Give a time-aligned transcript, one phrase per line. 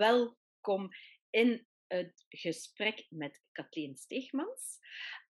[0.00, 0.88] welkom
[1.30, 4.78] in het gesprek met Kathleen Steegmans.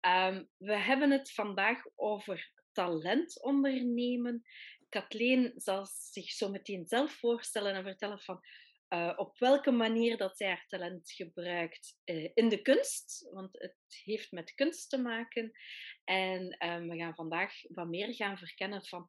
[0.01, 4.43] Ehm, we hebben het vandaag over talent ondernemen.
[4.89, 8.41] Kathleen zal zich zo meteen zelf voorstellen en vertellen van
[8.89, 13.77] uh, op welke manier dat zij haar talent gebruikt uh, in de kunst, want het
[14.05, 15.53] heeft met kunst te maken.
[16.05, 19.09] En um, we gaan vandaag wat meer gaan verkennen van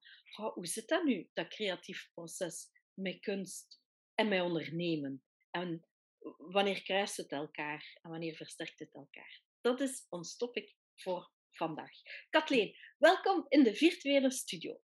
[0.53, 3.81] hoe zit dat nu, dat creatief proces met kunst
[4.15, 5.23] en met ondernemen?
[5.51, 5.85] En
[6.37, 9.41] wanneer kruist het elkaar en wanneer versterkt het elkaar?
[9.61, 11.91] Dat is ons topic voor vandaag.
[12.29, 14.81] Kathleen, welkom in de virtuele studio.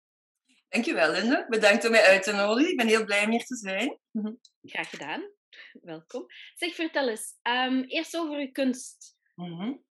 [0.68, 1.46] Dankjewel, Linde.
[1.48, 2.70] Bedankt om mij uit te nodigen.
[2.70, 3.98] Ik ben heel blij om hier te zijn.
[4.10, 4.32] Mhm.
[4.62, 5.32] Graag gedaan.
[5.72, 6.26] Welkom.
[6.54, 9.18] Zeg, vertel eens, um, eerst over je kunst.
[9.34, 9.84] Mm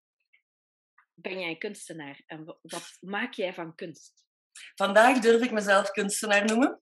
[1.13, 4.25] Ben jij kunstenaar en wat maak jij van kunst?
[4.75, 6.79] Vandaag durf ik mezelf kunstenaar noemen.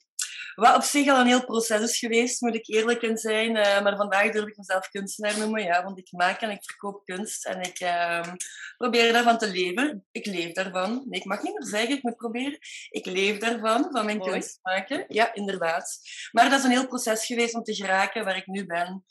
[0.58, 3.56] Wat op zich al een heel proces is geweest, moet ik eerlijk in zijn.
[3.56, 7.06] Uh, maar vandaag durf ik mezelf kunstenaar noemen, ja, want ik maak en ik verkoop
[7.06, 8.34] kunst en ik uh,
[8.78, 10.06] probeer daarvan te leven.
[10.12, 11.04] Ik leef daarvan.
[11.06, 12.58] Nee, ik mag niet meer zeggen, ik moet proberen.
[12.90, 14.32] Ik leef daarvan, van mijn Mooi.
[14.32, 15.06] kunst maken.
[15.08, 16.00] Ja, inderdaad.
[16.32, 19.06] Maar dat is een heel proces geweest om te geraken waar ik nu ben.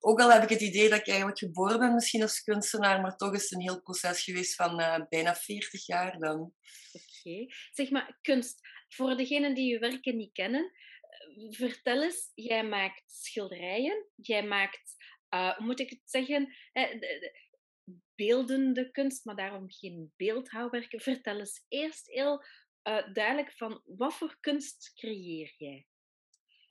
[0.00, 3.16] Ook al heb ik het idee dat ik eigenlijk geboren ben misschien als kunstenaar, maar
[3.16, 6.52] toch is het een heel proces geweest van uh, bijna 40 jaar dan.
[6.92, 7.46] Oké.
[7.72, 8.60] Zeg maar, kunst.
[8.88, 10.72] Voor degenen die je werken niet kennen,
[11.50, 14.96] vertel eens, jij maakt schilderijen, jij maakt,
[15.28, 16.54] hoe moet ik het zeggen,
[18.14, 21.00] beeldende kunst, maar daarom geen beeldhouwwerken.
[21.00, 22.44] Vertel eens eerst heel
[22.88, 25.86] uh, duidelijk van wat voor kunst creëer jij?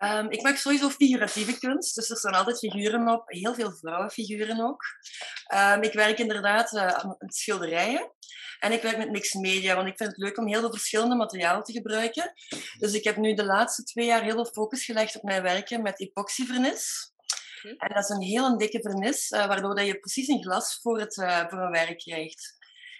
[0.06, 4.60] Um, ik maak sowieso figuratieve kunst, dus er staan altijd figuren op, heel veel vrouwenfiguren
[4.62, 4.84] ook.
[5.54, 8.12] Um, ik werk inderdaad uh, aan schilderijen
[8.60, 11.16] en ik werk met mixed media, want ik vind het leuk om heel veel verschillende
[11.16, 12.34] materialen te gebruiken.
[12.78, 15.82] Dus ik heb nu de laatste twee jaar heel veel focus gelegd op mijn werken
[15.82, 17.14] met epoxyvernis.
[17.78, 21.00] En dat is een heel dikke vernis, uh, waardoor dat je precies een glas voor,
[21.00, 22.56] het, uh, voor een werk krijgt.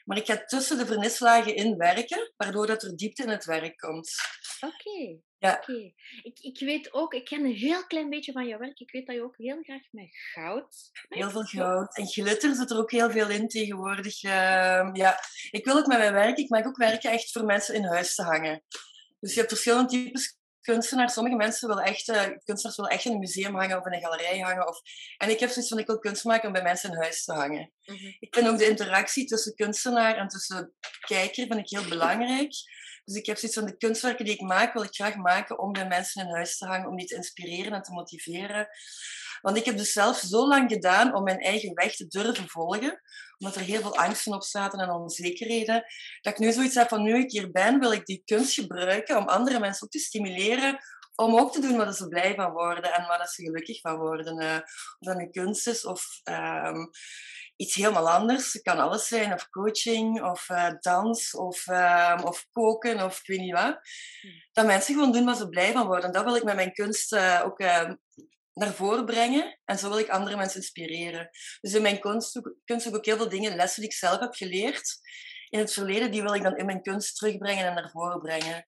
[0.06, 3.78] Maar ik ga tussen de vernislagen in werken, waardoor dat er diepte in het werk
[3.78, 4.12] komt.
[4.60, 5.20] Oké.
[5.38, 5.68] Ja.
[6.24, 8.80] Ik, ik weet ook, ik ken een heel klein beetje van jouw werk.
[8.80, 10.92] Ik weet dat je ook heel graag met goud.
[11.08, 11.98] Heel veel goud.
[11.98, 14.24] En glitter zit er ook heel veel in tegenwoordig.
[14.24, 15.20] Uh, ja.
[15.52, 16.38] Ik wil het met mijn werk.
[16.38, 18.64] Ik maak ook werken echt voor mensen in huis te hangen.
[19.20, 21.14] Dus je hebt verschillende types kunstenaars.
[21.14, 24.02] Sommige mensen willen echt, uh, kunstenaars willen echt in een museum hangen of in een
[24.02, 24.68] galerij hangen.
[24.68, 24.82] Of...
[25.18, 27.34] En ik heb zoiets van, ik wil kunst maken om bij mensen in huis te
[27.34, 27.72] hangen.
[27.86, 28.06] Mhm.
[28.20, 32.54] Ik vind ook de interactie tussen kunstenaar en tussen kijker vind ik heel belangrijk.
[33.06, 35.72] Dus ik heb zoiets van de kunstwerken die ik maak, wil ik graag maken om
[35.72, 38.68] bij mensen in huis te hangen, om die te inspireren en te motiveren.
[39.42, 43.02] Want ik heb dus zelf zo lang gedaan om mijn eigen weg te durven volgen,
[43.38, 45.84] omdat er heel veel angsten op zaten en onzekerheden,
[46.22, 49.18] dat ik nu zoiets heb van nu ik hier ben, wil ik die kunst gebruiken
[49.18, 50.80] om andere mensen ook te stimuleren
[51.16, 54.42] om ook te doen waar ze blij van worden en waar ze gelukkig van worden.
[54.42, 54.56] Uh,
[55.00, 56.90] of dat nu kunst is of um,
[57.56, 58.54] iets helemaal anders.
[58.54, 63.28] Het kan alles zijn, of coaching, of uh, dans, of, uh, of koken, of ik
[63.28, 63.80] weet niet wat.
[64.22, 64.32] Hmm.
[64.52, 66.06] Dat mensen gewoon doen waar ze blij van worden.
[66.06, 67.60] En dat wil ik met mijn kunst uh, ook
[68.56, 69.60] naar voren brengen.
[69.66, 71.30] En zo wil ik andere mensen inspireren.
[71.62, 75.00] Dus in mijn kunst, kunst ook heel veel dingen, lessen die ik zelf heb geleerd
[75.50, 78.68] in het verleden, die wil ik dan in mijn kunst terugbrengen en naar voren brengen.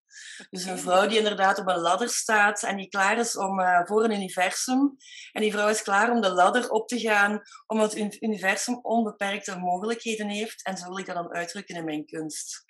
[0.49, 3.85] Dus een vrouw die inderdaad op een ladder staat en die klaar is om, uh,
[3.85, 4.97] voor een universum.
[5.31, 9.57] En die vrouw is klaar om de ladder op te gaan, omdat het universum onbeperkte
[9.57, 10.65] mogelijkheden heeft.
[10.65, 12.65] En zo wil ik dat dan uitdrukken in mijn kunst.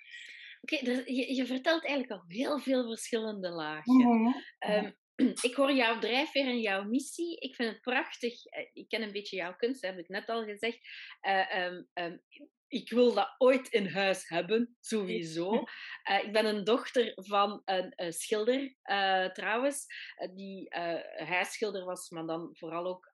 [0.60, 3.94] Oké, okay, je, je, vertelt eigenlijk al heel veel verschillende lagen.
[3.94, 4.96] Mm -hmm.
[5.48, 7.38] ik hoor jouw drijfveer en jouw missie.
[7.38, 8.44] Ik vind het prachtig.
[8.44, 10.78] Eh, ik ken een beetje jouw kunst, heb ik net al gezegd.
[11.22, 12.22] Uh, um, um,
[12.68, 15.52] ik wil dat ooit in huis hebben, sowieso.
[15.54, 15.62] Uh,
[16.24, 19.86] ik ben een dochter van een, een schilder, uh, trouwens,
[20.34, 20.74] die
[21.16, 23.10] huisschilder was, maar dan vooral ook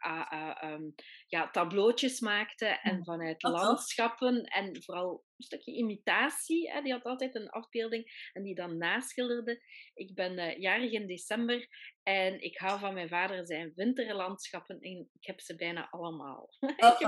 [0.65, 0.95] um,
[1.35, 3.03] ja, tableautjes maakte en hm.
[3.03, 6.71] vanuit landschappen en vooral een stukje imitatie.
[6.73, 6.83] Hè.
[6.83, 9.63] Die had altijd een afbeelding en die dan naschilderde.
[9.95, 11.69] Ik ben jarig in december
[12.03, 16.49] en ik hou van mijn vader zijn winterlandschappen en ik heb ze bijna allemaal.
[16.85, 17.01] Oh,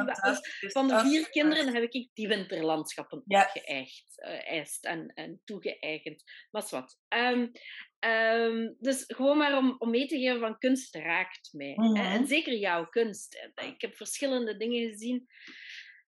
[0.73, 3.43] van de vier kinderen heb ik die winterlandschappen ja.
[3.43, 6.23] geëigd uh, en, en toegeëigend.
[6.51, 6.99] Was wat.
[7.09, 7.53] Um,
[8.01, 11.73] um, dus gewoon maar om, om mee te geven van kunst raakt mij.
[11.77, 11.97] Mm -hmm.
[11.97, 13.51] En zeker jouw kunst.
[13.55, 15.29] Ik heb verschillende dingen gezien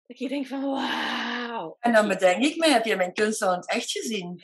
[0.09, 1.77] dat je denkt van wauw.
[1.81, 4.43] En dan bedenk ik me, heb je mijn kunst al in het echt gezien?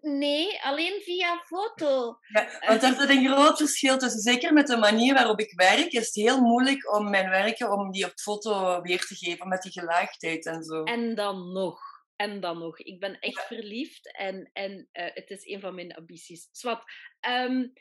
[0.00, 2.18] Nee, alleen via foto.
[2.28, 4.20] Ja, want er zit een groot verschil tussen.
[4.20, 7.90] Zeker met de manier waarop ik werk, is het heel moeilijk om mijn werken om
[7.90, 10.82] die op foto weer te geven met die gelaagdheid en zo.
[10.82, 11.80] En dan nog.
[12.20, 12.78] En dan nog.
[12.78, 16.48] Ik ben echt verliefd en, en uh, het is een van mijn ambities.
[16.52, 16.82] Swat,
[17.28, 17.72] um,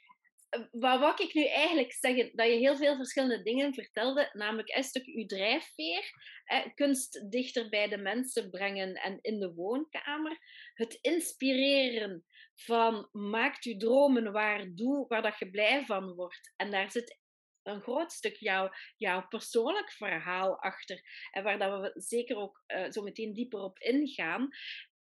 [0.72, 2.32] wat wou ik nu eigenlijk zeggen?
[2.36, 6.12] Dat je heel veel verschillende dingen vertelde, namelijk een stuk uw drijfveer,
[6.76, 10.38] kunst dichter bij de mensen brengen en in de woonkamer,
[10.74, 12.26] het inspireren
[12.56, 16.54] van maak je dromen waar, doe waar dat je blij van wordt.
[16.56, 17.20] En daar zit
[17.68, 22.92] een groot stuk jouw, jouw persoonlijk verhaal achter, en waar dat we zeker ook uh,
[22.92, 24.50] zo meteen dieper op ingaan.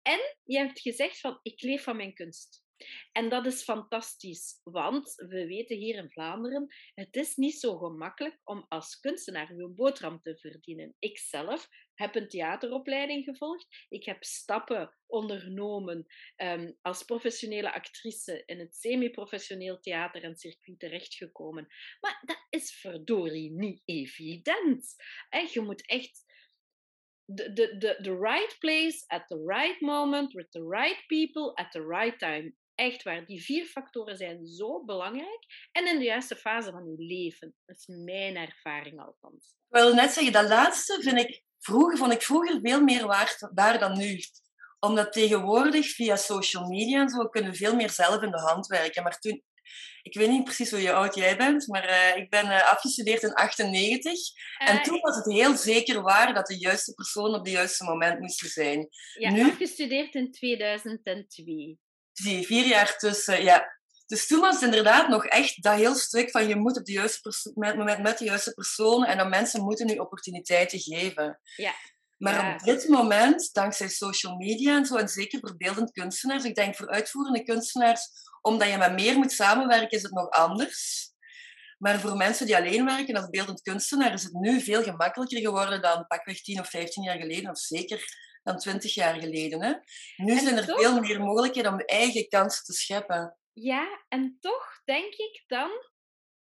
[0.01, 2.65] En je hebt gezegd van, ik leef van mijn kunst.
[3.11, 8.39] En dat is fantastisch, want we weten hier in Vlaanderen, het is niet zo gemakkelijk
[8.43, 10.95] om als kunstenaar uw boterham te verdienen.
[10.99, 13.85] Ik zelf heb een theateropleiding gevolgd.
[13.89, 21.67] Ik heb stappen ondernomen um, als professionele actrice in het semi-professioneel theater en circuit terechtgekomen.
[21.99, 24.95] Maar dat is verdorie niet evident.
[25.53, 26.25] Je moet echt
[27.27, 31.81] the, the, the right place at the right moment with the right people at the
[31.81, 32.53] right time.
[32.77, 35.69] Echt waar, die vier factoren zijn zo belangrijk.
[35.71, 37.55] En in de juiste fase van je leven.
[37.65, 39.55] Dat is mijn ervaring althans.
[39.69, 43.49] Ik wil net zeggen, dat laatste vind ik vroeger, vond ik vroeger veel meer waard
[43.53, 44.19] waar dan nu.
[44.79, 48.67] Omdat tegenwoordig via social media en zo kunnen we veel meer zelf in de hand
[48.67, 49.03] werken.
[49.03, 49.43] Maar toen,
[50.01, 53.33] ik weet niet precies hoe oud jij bent, maar uh, ik ben uh, afgestudeerd in
[53.33, 54.11] 98.
[54.11, 57.53] Uh, en eh, toen was het heel zeker waar dat de juiste persoon op het
[57.53, 58.87] juiste moment moest zijn.
[59.19, 61.77] Ja, nu, afgestudeerd in 2002
[62.19, 63.43] zie vier jaar tussen.
[63.43, 63.75] Ja.
[64.05, 66.91] Dus toen was het inderdaad nog echt dat heel stuk van je moet op de
[66.91, 71.39] juiste moment met de juiste persoon en dan mensen moeten nu opportuniteiten geven.
[71.55, 71.73] Ja.
[72.17, 76.55] Maar op dit moment, dankzij social media en zo, en zeker voor beeldend kunstenaars, ik
[76.55, 78.07] denk voor uitvoerende kunstenaars,
[78.41, 81.11] omdat je met meer moet samenwerken, is het nog anders.
[81.77, 85.81] Maar voor mensen die alleen werken als beeldend kunstenaar is het nu veel gemakkelijker geworden
[85.81, 88.05] dan pakweg 10 of 15 jaar geleden, of zeker
[88.47, 89.61] dan twintig jaar geleden.
[89.63, 89.73] Hè?
[90.15, 93.37] Nu zijn er veel meer mogelijkheden om eigen kansen te scheppen.
[93.53, 95.71] Ja, en toch denk ik dan,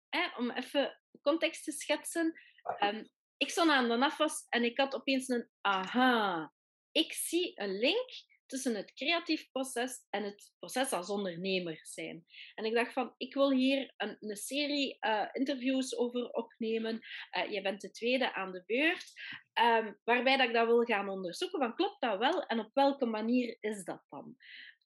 [0.10, 2.40] hè, om even context te schetsen.
[2.84, 6.54] Um, ik stond aan de afwas en ik had opeens een aha.
[6.92, 8.10] Ik zie een link
[8.50, 12.26] tussen het creatief proces en het proces als ondernemer zijn.
[12.56, 17.00] En ik dacht van, ik wil hier een, een serie uh, interviews over opnemen.
[17.38, 19.14] Uh, je bent de tweede aan de beurt.
[19.62, 21.60] Um, waarbij dat ik dat wil gaan onderzoeken.
[21.60, 22.46] Van, klopt dat wel?
[22.46, 24.38] En op welke manier is dat dan?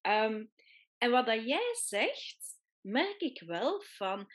[0.02, 0.52] Um,
[0.98, 2.38] en wat dat jij zegt,
[2.82, 4.28] merk ik wel van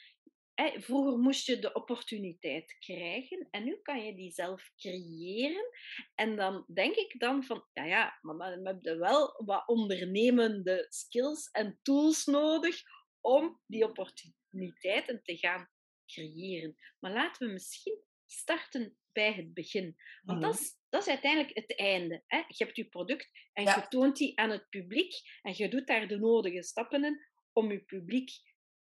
[0.65, 5.71] vroeger moest je de opportuniteit krijgen en nu kan je die zelf creëren.
[6.15, 11.51] En dan denk ik dan van, ja ja, maar we hebben wel wat ondernemende skills
[11.51, 12.83] en tools nodig
[13.21, 15.71] om die opportuniteiten te gaan
[16.07, 16.77] creëren.
[16.99, 19.97] Maar laten we misschien starten bij het begin.
[20.23, 20.63] Want dat, mhm.
[20.63, 22.23] is, dat is uiteindelijk het einde.
[22.27, 22.37] Hè?
[22.37, 26.09] Je hebt je product en je toont die aan het publiek en je doet daar
[26.09, 28.31] de nodige stappen in om je publiek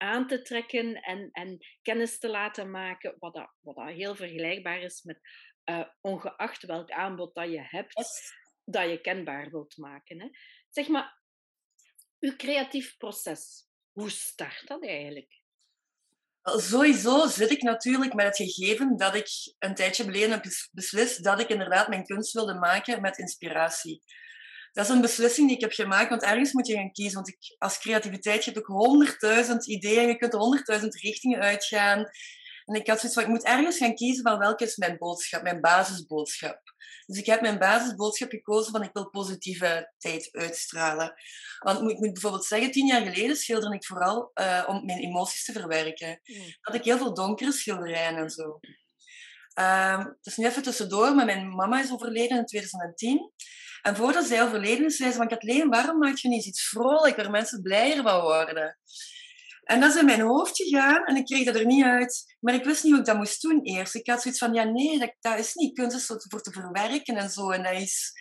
[0.04, 4.82] aan te trekken en, en kennis te laten maken, wat, dat, wat dat heel vergelijkbaar
[4.82, 5.20] is met
[5.66, 7.94] uh, ongeacht welk aanbod dat je hebt,
[8.64, 10.22] dat je kenbaar wilt maken.
[10.22, 10.30] Hè.
[10.70, 11.22] Zeg maar,
[12.20, 15.42] uw creatief proces, hoe start dat eigenlijk?
[16.44, 19.28] Sowieso zit ik natuurlijk met het gegeven dat ik
[19.60, 24.04] een tijdje geleden heb beslist dat ik inderdaad mijn kunst wilde maken met inspiratie
[24.74, 27.16] dat is een beslissing die ik heb gemaakt, want ergens moet je gaan kiezen.
[27.16, 32.10] Want ik, als creativiteit, hebt ook honderdduizend ideeën, je kunt er honderdduizend richtingen uitgaan.
[32.66, 35.42] En ik had zoiets van, ik moet ergens gaan kiezen van welke is mijn boodschap,
[35.42, 36.62] mijn basisboodschap.
[37.06, 41.14] Dus ik heb mijn basisboodschap gekozen van ik wil positiviteit uitstralen.
[41.60, 45.46] Want ik moet bijvoorbeeld zeggen, tien jaar geleden schilderde ik vooral uh, om mijn emoties
[45.46, 46.20] te verwerken.
[46.24, 46.44] Mm.
[46.62, 48.60] Had ik heel veel donkere schilderijen en zo.
[49.60, 53.32] Um, dus nu even tussendoor, maar mijn mama is overleden in 2010.
[53.84, 57.32] En voordat zij overleden is, zei ze van Kathleen, waarom maak je niet iets waar
[57.32, 58.78] mensen blijer van worden?
[59.64, 62.36] En dat is in mijn hoofd gegaan en ik kreeg dat er niet uit.
[62.40, 63.96] Maar ik wist niet hoe ik dat moest doen eerst.
[63.96, 67.50] Ik had zoiets van, ja nee, dat, is niet kunst voor te verwerken en zo.
[67.50, 68.12] En dat is...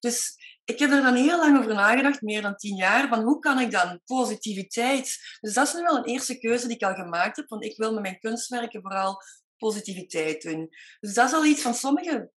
[0.00, 3.38] Dus ik heb er dan heel lang over nagedacht, meer dan tien jaar, van hoe
[3.38, 5.38] kan ik dan positiviteit...
[5.40, 7.76] Dus dat is nu wel een eerste keuze die ik al gemaakt heb, want ik
[7.76, 9.22] wil met mijn kunstwerken vooral
[9.56, 10.68] positiviteit doen.
[11.00, 12.30] Dus dat is al iets van sommige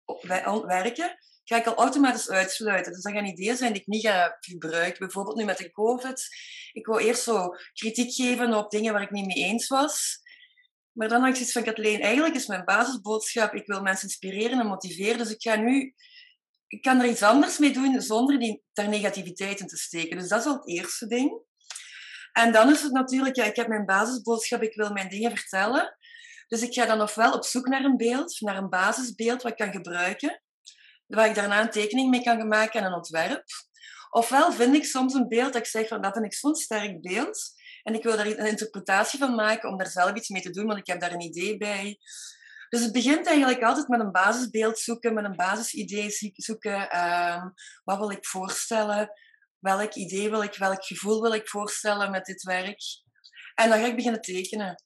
[0.65, 2.93] werken ga ik al automatisch uitsluiten.
[2.93, 4.99] Dus dat gaan ideeën zijn die ik niet ga gebruiken.
[4.99, 6.27] Bijvoorbeeld nu met de COVID.
[6.71, 10.21] Ik wou eerst zo kritiek geven op dingen waar ik niet mee eens was.
[10.91, 14.59] Maar dan had ik zoiets van, Kathleen, eigenlijk is mijn basisboodschap, ik wil mensen inspireren
[14.59, 15.17] en motiveren.
[15.17, 15.93] Dus ik ga nu,
[16.67, 20.17] ik kan er iets anders mee doen zonder die, daar negativiteit in te steken.
[20.17, 21.41] Dus dat is al het eerste ding.
[22.31, 25.97] En dan is het natuurlijk, ja, ik heb mijn basisboodschap, ik wil mijn dingen vertellen.
[26.47, 29.57] Dus ik ga dan ofwel op zoek naar een beeld, naar een basisbeeld wat ik
[29.57, 30.42] kan gebruiken
[31.15, 33.43] waar ik daarna een tekening mee kan maken en een ontwerp.
[34.09, 37.01] Ofwel vind ik soms een beeld dat ik zeg van dat vind ik zo'n sterk
[37.01, 37.51] beeld.
[37.83, 40.65] En ik wil daar een interpretatie van maken om daar zelf iets mee te doen,
[40.65, 41.97] want ik heb daar een idee bij.
[42.69, 46.89] Dus het begint eigenlijk altijd met een basisbeeld zoeken, met een basisidee zoeken.
[46.89, 47.49] Ehm,
[47.83, 49.11] wat wil ik voorstellen?
[49.59, 52.81] Welk idee wil ik, welk gevoel wil ik voorstellen met dit werk?
[53.55, 54.83] En dan ga ik beginnen tekenen.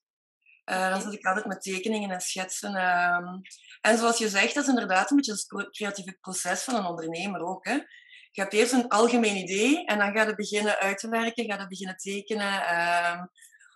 [0.70, 2.76] Uh, dan zit ik altijd met tekeningen en schetsen.
[2.76, 3.40] Ehm.
[3.82, 7.42] en zoals je zegt, dat is inderdaad een beetje het creatieve proces van een ondernemer
[7.42, 7.66] ook.
[7.66, 7.74] Hè?
[8.32, 11.60] Je hebt eerst een algemeen idee en dan ga je beginnen uit te werken, ga
[11.60, 12.68] je beginnen tekenen.
[12.68, 13.26] Ehm,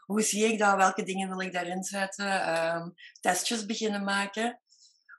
[0.06, 0.76] hoe zie ik dat?
[0.76, 2.42] Welke dingen wil ik daarin zetten?
[2.42, 4.62] Ehm, testjes beginnen maken,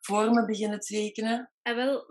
[0.00, 1.50] vormen beginnen tekenen.
[1.62, 2.04] En wel,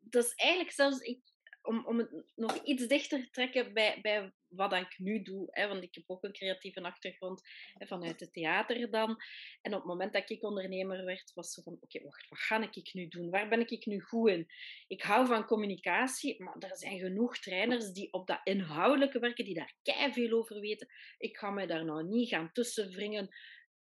[0.00, 1.20] dat is eigenlijk zelfs, ik,
[1.64, 5.48] om, om het nog iets dichter te trekken bij, bij wat ik nu doe.
[5.50, 7.42] Hè, want ik heb ook een creatieve achtergrond
[7.74, 9.16] hè, vanuit het theater dan.
[9.62, 11.76] En op het moment dat ik ondernemer werd, was het van...
[11.80, 13.30] Oké, wacht, wat ga ik nu doen?
[13.30, 14.46] Waar ben ik nu goed in?
[14.86, 19.54] Ik hou van communicatie, maar er zijn genoeg trainers die op dat inhoudelijke werken, die
[19.54, 20.88] daar veel over weten.
[21.18, 23.28] Ik ga mij daar nou niet gaan tussenwringen.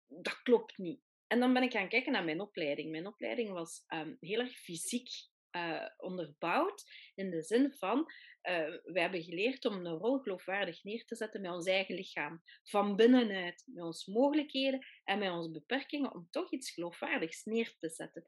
[0.07, 1.01] Dat klopt niet.
[1.27, 2.91] En dan ben ik gaan kijken naar mijn opleiding.
[2.91, 5.09] Mijn opleiding was um, heel erg fysiek
[5.55, 6.83] uh, onderbouwd.
[7.15, 8.05] In de zin van, uh,
[8.83, 12.43] we hebben geleerd om een rol geloofwaardig neer te zetten met ons eigen lichaam.
[12.63, 17.89] Van binnenuit, met onze mogelijkheden en met onze beperkingen, om toch iets geloofwaardigs neer te
[17.89, 18.25] zetten.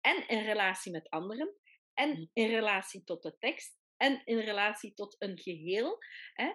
[0.00, 1.54] En in relatie met anderen,
[1.94, 2.30] en mm.
[2.32, 5.98] in relatie tot de tekst, en in relatie tot een geheel.
[6.32, 6.50] Hè.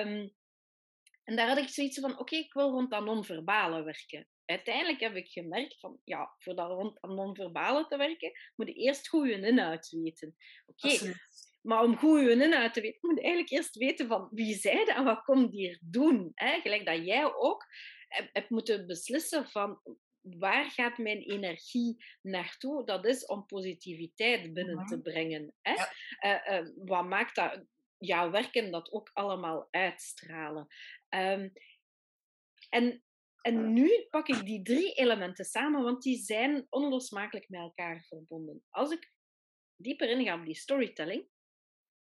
[0.00, 0.36] Um,
[1.28, 5.14] en daar had ik zoiets van, oké, ik wil rond dat non-verbale werken uiteindelijk heb
[5.14, 9.28] ik gemerkt van, ja, voor dat rond aan non-verbale te werken, moet je eerst goed
[9.28, 10.36] je inhoud weten.
[10.66, 11.14] Oké,
[11.62, 14.86] maar om goed je inhoud te weten, moet je eigenlijk eerst weten van wie zij
[14.86, 16.32] en wat komt hier doen.
[16.34, 16.60] Hè?
[16.60, 17.66] Gelijk dat jij ook
[18.08, 19.80] hebt moeten beslissen van
[20.20, 22.84] waar gaat mijn energie naartoe?
[22.84, 24.86] Dat is om positiviteit binnen mhm.
[24.86, 25.54] te brengen.
[25.62, 25.74] Hè?
[26.20, 27.64] Uh, uh, wat maakt dat
[27.98, 30.66] jouw werken dat ook allemaal uitstralen?
[31.10, 31.52] Um,
[32.68, 33.02] en
[33.40, 38.64] en nu pak ik die drie elementen samen, want die zijn onlosmakelijk met elkaar verbonden.
[38.70, 39.12] Als ik
[39.76, 41.28] dieper inga op die storytelling,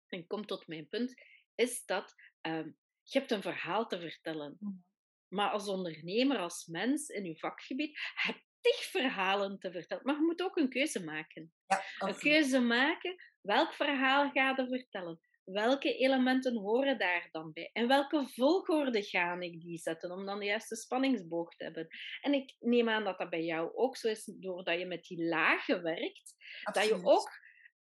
[0.09, 1.15] en kom tot mijn punt,
[1.55, 2.71] is dat ehm,
[3.03, 4.57] je hebt een verhaal te vertellen.
[4.61, 4.85] Mm.
[5.29, 10.05] Maar als ondernemer, als mens in je vakgebied, heb je verhalen te vertellen.
[10.05, 11.53] Maar je moet ook een keuze maken.
[11.67, 15.21] Ja, een keuze maken, welk verhaal ga je vertellen?
[15.47, 17.71] Welke elementen horen daar dan bij?
[17.73, 21.89] En welke volgorde ga ik die zetten om dan de juiste spanningsboog te hebben?
[22.21, 25.25] En ik neem aan dat dat bij jou ook zo is, doordat je met die
[25.25, 26.35] lagen werkt,
[26.73, 27.31] dat je ook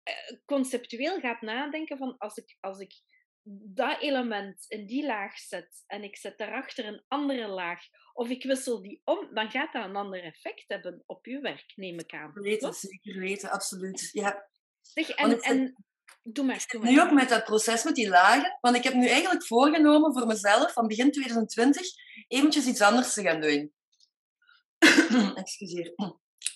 [0.03, 0.15] eh,
[0.45, 2.93] conceptueel gaat nadenken van als ik, als ik
[3.75, 7.81] dat element in die laag zet en ik zet daarachter een andere laag,
[8.13, 11.73] of ik wissel die om, dan gaat dat een ander effect hebben op je werk,
[11.77, 12.33] neem ik aan.
[12.33, 14.09] Weten, zeker weten, absoluut.
[14.13, 14.51] Ja.
[14.81, 15.85] Zeg, en, en
[16.23, 16.91] Doe maar, doe maar.
[16.91, 18.59] Nu ook met dat proces met die lagen.
[18.61, 21.87] Want ik heb nu eigenlijk voorgenomen voor mezelf van begin 2020
[22.29, 23.73] eventjes iets anders te gaan doen.
[25.35, 25.95] Excuseer.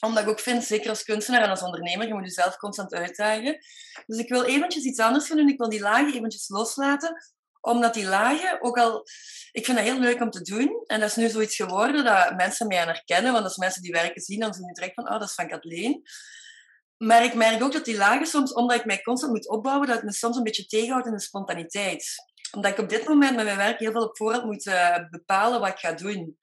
[0.01, 3.59] Omdat ik ook vind, zeker als kunstenaar en als ondernemer, je moet jezelf constant uitdagen.
[4.07, 5.49] Dus ik wil eventjes iets anders gaan doen.
[5.49, 7.25] Ik wil die lagen eventjes loslaten.
[7.61, 9.05] Omdat die lagen, ook al...
[9.53, 10.83] Ik vind dat heel leuk om te doen.
[10.87, 13.33] En dat is nu zoiets geworden dat mensen mij aan herkennen.
[13.33, 15.49] Want als mensen die werken zien, dan zien ze direct van, oh, dat is van
[15.49, 16.03] Kathleen.
[16.99, 19.97] Maar ik merk ook dat die lagen soms, omdat ik mij constant moet opbouwen, dat
[19.97, 22.15] het me soms een beetje tegenhoudt in de spontaniteit.
[22.53, 25.61] Omdat ik op dit moment met mijn werk heel veel op voorhand moet uh, bepalen
[25.61, 26.39] wat ik ga doen.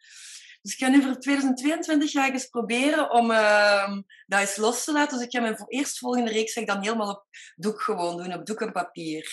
[0.62, 4.83] Dus ik ga nu voor 2022 ga ik eens proberen om uh, dat eens los
[4.83, 5.17] te laten.
[5.17, 8.72] Dus ik ga mijn eerstvolgende reeks dan helemaal op doek gewoon doen, op doek en
[8.72, 9.29] papier.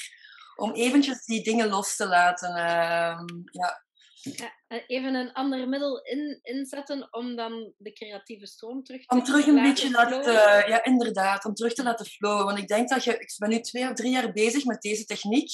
[0.56, 2.50] Om eventjes die dingen los te laten.
[2.50, 3.84] Uh, ja.
[4.22, 9.14] Ja, eh, even een ander middel in, inzetten om dan de creatieve stroom terug te
[9.14, 10.32] Om terug een beetje laten,
[10.68, 12.44] ja inderdaad, om terug te laten flowen.
[12.44, 15.04] Want ik denk dat je, ik ben nu twee of drie jaar bezig met deze
[15.04, 15.50] techniek.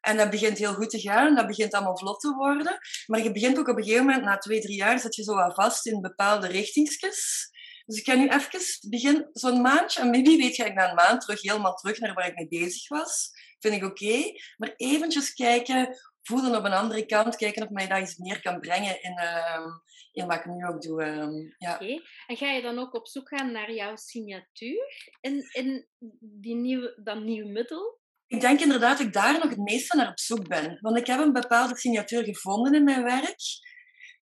[0.00, 2.78] En dat begint heel goed te gaan, dat begint allemaal vlot te worden.
[3.06, 5.34] Maar je begint ook op een gegeven moment, na twee, drie jaar, zit je zo
[5.34, 7.50] wel vast in bepaalde richtingsjes.
[7.86, 10.94] Dus ik ga nu even beginnen, zo'n maandje, en wie weet ga ik na een
[10.94, 13.30] maand terug, helemaal terug naar waar ik mee bezig was.
[13.58, 14.22] Vind ik oké.
[14.56, 15.96] Maar eventjes kijken
[16.28, 19.66] voelen op een andere kant, kijken of mij dat iets meer kan brengen in, uh,
[20.12, 21.04] in wat ik nu ook doe.
[21.04, 21.78] Uh, ja.
[22.26, 25.86] En ga je dan ook op zoek gaan naar jouw signatuur in, in
[26.20, 28.00] die nieuwe, dat nieuwe middel?
[28.26, 30.78] Ik denk inderdaad dat ik daar nog het meeste naar op zoek ben.
[30.80, 33.40] Want ik heb een bepaalde signatuur gevonden in mijn werk.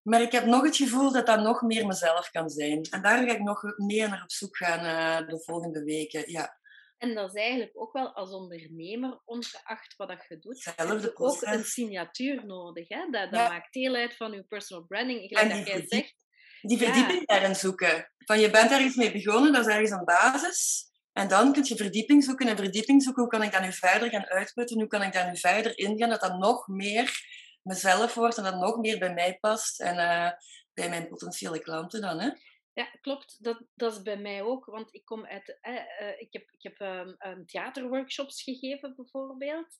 [0.03, 2.81] Maar ik heb nog het gevoel dat dat nog meer mezelf kan zijn.
[2.81, 6.31] En daar ga ik nog meer naar op zoek gaan uh, de volgende weken.
[6.31, 6.57] Ja.
[6.97, 11.41] En dat is eigenlijk ook wel als ondernemer, ongeacht wat dat je doet, Hetzelfde ook
[11.41, 12.87] een signatuur nodig.
[12.87, 13.07] Hè?
[13.11, 15.27] Dat, dat maakt deel uit van je personal branding.
[15.27, 16.15] Gelijk dat jij zegt.
[16.61, 18.11] Die verdieping daarin zoeken.
[18.17, 20.85] Van je bent ergens mee begonnen, dat is ergens een basis.
[21.13, 22.47] En dan kun je verdieping zoeken.
[22.47, 24.79] En verdieping zoeken, hoe kan ik dat nu verder gaan uitputten?
[24.79, 26.09] Hoe kan ik daar nu verder ingaan?
[26.09, 27.21] Dat dat nog meer
[27.61, 30.31] mezelf word en dat nog meer bij mij past en uh,
[30.73, 32.19] bij mijn potentiële klanten dan.
[32.19, 32.29] Hè?
[32.77, 33.43] Ja, klopt.
[33.43, 34.65] Dat, dat is bij mij ook.
[34.65, 35.57] Want ik kom uit...
[35.61, 39.77] Eh, ik heb, ik heb um, theaterworkshops gegeven, bijvoorbeeld.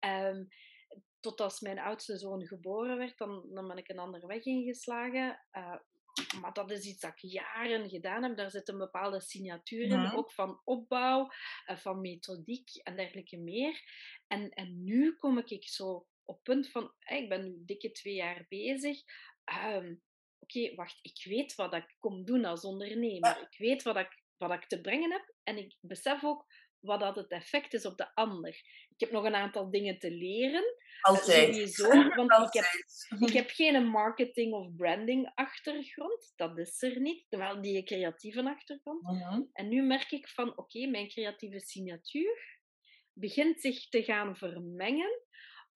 [0.00, 0.48] Um,
[1.20, 5.46] tot als mijn oudste zoon geboren werd, dan, dan ben ik een andere weg ingeslagen.
[5.52, 5.76] Uh,
[6.40, 8.36] maar dat is iets dat ik jaren gedaan heb.
[8.36, 11.28] Daar zit een bepaalde signatuur in, ook van opbouw,
[11.66, 13.82] uh, van methodiek en dergelijke meer.
[14.26, 18.46] En, en nu kom ik zo op punt van, ik ben nu dikke twee jaar
[18.48, 18.98] bezig.
[19.74, 20.02] Um,
[20.52, 23.48] Oké, wacht, ik weet wat ik kom doen als ondernemer.
[23.50, 25.34] Ik weet wat ik, wat ik te brengen heb.
[25.42, 26.46] En ik besef ook
[26.80, 28.54] wat dat het effect is op de ander.
[28.88, 30.64] Ik heb nog een aantal dingen te leren.
[31.00, 31.54] Altijd.
[31.54, 31.88] Sowieso,
[32.26, 36.32] want Ik, heb, ik heb geen marketing of branding achtergrond.
[36.36, 37.24] Dat is er niet.
[37.28, 39.02] Terwijl die creatieve achtergrond.
[39.02, 39.42] Mhm.
[39.52, 42.58] En nu merk ik van, oké, mijn creatieve signatuur
[43.12, 45.22] begint zich te gaan vermengen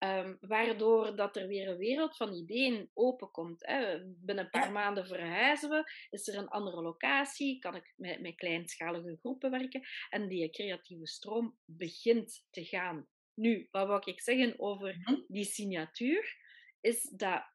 [0.05, 3.67] Um, waardoor dat er weer een wereld van ideeën openkomt.
[3.67, 3.99] Hè.
[4.05, 8.35] Binnen een paar maanden verhuizen we, is er een andere locatie, kan ik met, met
[8.35, 13.07] kleinschalige groepen werken en die creatieve stroom begint te gaan.
[13.35, 15.21] Nu, wat wil ik zeggen over mhm.
[15.29, 16.37] die signatuur,
[16.81, 17.52] is dat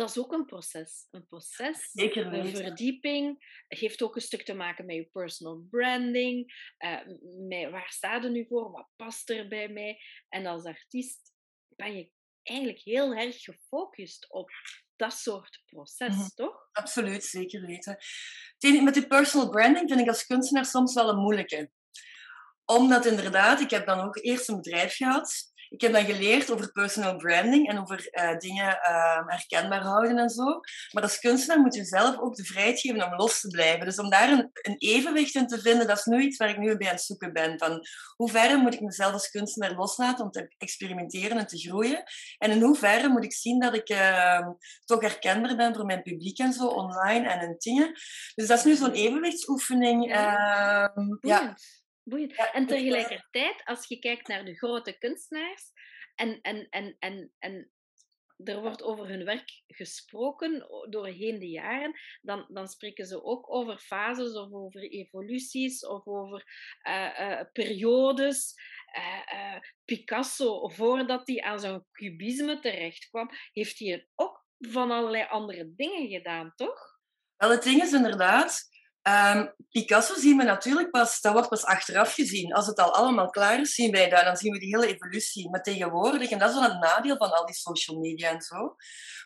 [0.00, 1.06] dat is ook een proces.
[1.10, 3.54] Een proces, Zeker een verdieping.
[3.68, 6.52] heeft ook een stuk te maken met je personal branding.
[6.78, 7.00] Uh,
[7.48, 8.70] met waar staat er nu voor?
[8.70, 10.00] Wat past er bij mij?
[10.28, 11.32] En als artiest
[11.68, 12.10] ben je
[12.42, 14.50] eigenlijk heel erg gefocust op
[14.96, 16.28] dat soort proces, mhm.
[16.34, 16.68] toch?
[16.72, 17.98] Absoluut, zeker weten.
[18.84, 21.70] Met die personal branding vind ik als kunstenaar soms wel een moeilijke.
[22.64, 26.72] Omdat inderdaad, ik heb dan ook eerst een bedrijf gehad ik heb dan geleerd over
[26.72, 30.60] personal branding en over uh, dingen uh, herkenbaar houden en zo.
[30.92, 33.84] Maar als kunstenaar moet je zelf ook de vrijheid geven om los te blijven.
[33.84, 36.58] Dus om daar een, een, evenwicht in te vinden, dat is nu iets waar ik
[36.58, 37.58] nu bij aan het zoeken ben.
[37.58, 37.86] Van
[38.16, 42.02] hoe ver moet ik mezelf als kunstenaar loslaten om te experimenteren en te groeien?
[42.38, 44.48] En in hoeverre moet ik zien dat ik uh,
[44.84, 47.92] toch herkenbaar ben voor mijn publiek en zo, online en in dingen.
[48.34, 50.12] Dus dat is nu zo'n evenwichtsoefening.
[51.20, 51.56] ja.
[52.02, 52.52] Ja.
[52.52, 55.62] En tegelijkertijd, als je kijkt naar de grote kunstenaars
[56.14, 57.70] en, en, en, en, en
[58.44, 63.78] er wordt over hun werk gesproken doorheen de jaren, dan, dan spreken ze ook over
[63.78, 66.44] fases of over evoluties of over
[66.88, 68.54] uh, uh, periodes.
[68.98, 75.72] Uh, Picasso, voordat hij aan zo'n cubisme terecht kwam, heeft hij ook van allerlei andere
[75.76, 76.98] dingen gedaan, toch?
[77.36, 78.68] Wel, het ding is inderdaad,
[79.02, 82.52] Um, Picasso zien we natuurlijk pas, dat wordt pas achteraf gezien.
[82.54, 84.24] Als het al allemaal klaar is, zien wij dat.
[84.24, 85.50] Dan zien we die hele evolutie.
[85.50, 88.74] Maar tegenwoordig, en dat is wel het nadeel van al die social media en zo.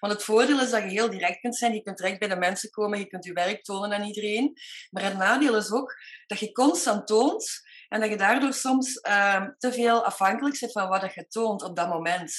[0.01, 1.75] Want het voordeel is dat je heel direct kunt zijn.
[1.75, 4.53] Je kunt direct bij de mensen komen, je kunt je werk tonen aan iedereen.
[4.91, 5.95] Maar het nadeel is ook
[6.27, 10.89] dat je constant toont en dat je daardoor soms um, te veel afhankelijk bent van
[10.89, 12.33] wat je toont op dat moment.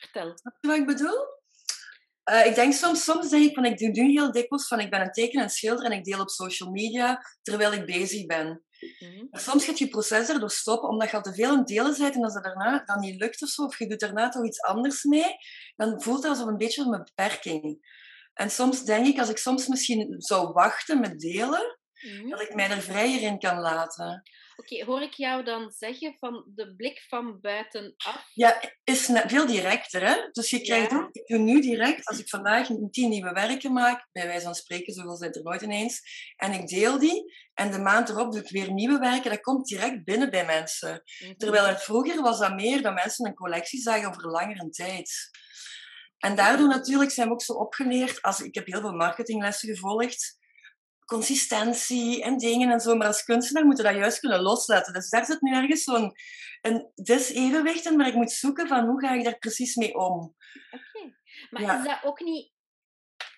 [0.00, 0.34] Vertel.
[0.60, 1.39] Wat ik bedoel?
[2.30, 4.90] Uh, ik denk soms, soms denk ik van, ik doe nu heel dikwijls van, ik
[4.90, 8.64] ben een teken en schilder en ik deel op social media terwijl ik bezig ben.
[8.98, 11.98] Mm Maar soms gaat je proces erdoor stoppen, omdat je al te veel aan delen
[11.98, 14.44] bent en als het daarna dan niet lukt of zo, of je doet daarna toch
[14.44, 15.36] iets anders mee,
[15.76, 17.78] dan voelt dat alsof een beetje een beperking.
[18.34, 22.54] En soms denk ik, als ik soms misschien zou wachten met delen, mm dat ik
[22.54, 24.22] mij er vrijer in kan laten.
[24.60, 28.30] Oké, hoor ik jou dan zeggen van de blik van buitenaf?
[28.34, 30.06] Ja, is veel directer.
[30.06, 30.28] Hè?
[30.32, 34.08] Dus je krijgt ook, ik doe nu direct, als ik vandaag tien nieuwe werken maak,
[34.12, 36.00] bij wijze van spreken, zoveel zijn er nooit ineens,
[36.36, 39.66] en ik deel die, en de maand erop doe ik weer nieuwe werken, dat komt
[39.66, 41.02] direct binnen bij mensen.
[41.18, 41.34] Mhm.
[41.34, 45.30] Terwijl het vroeger was dat meer dat mensen een collectie zagen over langere tijd.
[46.18, 50.38] En daardoor natuurlijk zijn we ook zo opgeleerd, als, ik heb heel veel marketinglessen gevolgd,
[51.10, 52.96] consistentie en dingen en zo.
[52.96, 54.92] Maar als kunstenaar moet je dat juist kunnen loslaten.
[54.92, 56.12] Dus daar zit nu ergens zo'n
[56.60, 60.34] een disevenwicht in waar ik moet zoeken van hoe ga ik daar precies mee om.
[60.70, 61.14] Oké.
[61.50, 62.52] Maar is dat ook niet...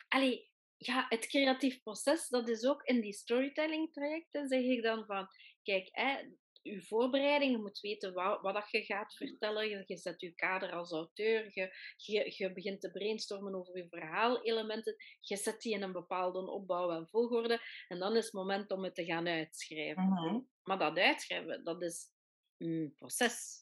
[0.09, 5.05] Allee, ja, het creatief proces, dat is ook in die storytelling trajecten, zeg ik dan
[5.07, 5.27] van,
[5.63, 6.17] kijk, hè,
[6.63, 10.35] je voorbereiding, je moet weten wat, wat dat je gaat vertellen, je, je zet je
[10.35, 15.73] kader als auteur, je, je, je begint te brainstormen over je verhaalelementen, je zet die
[15.73, 19.29] in een bepaalde opbouw en volgorde, en dan is het moment om het te gaan
[19.29, 20.09] uitschrijven.
[20.09, 20.41] Mhm.
[20.63, 22.11] Maar dat uitschrijven, dat is
[22.59, 23.61] een proces.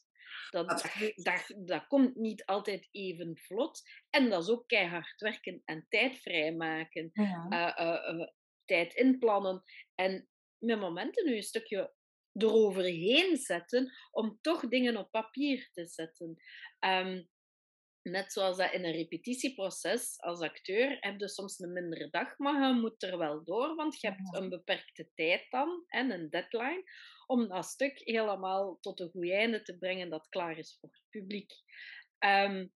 [0.49, 0.67] Dat,
[1.15, 3.81] dat, dat, komt niet altijd even vlot.
[4.09, 7.09] En dat is ook keihard werken en tijd vrijmaken.
[7.13, 7.77] Ja.
[7.79, 8.27] Uh, uh,
[8.65, 9.63] tijd inplannen.
[9.95, 11.93] En met momenten nu een stukje
[12.33, 16.41] eroverheen zetten om toch dingen op papier te zetten.
[16.79, 17.29] Um,
[18.01, 22.67] net zoals dat in een repetitieproces als acteur heb je soms een mindere dag, maar
[22.67, 26.83] je moet er wel door, want je hebt een beperkte tijd dan en een deadline
[27.27, 31.09] om dat stuk helemaal tot een goed einde te brengen dat klaar is voor het
[31.09, 31.53] publiek.
[32.19, 32.73] Um,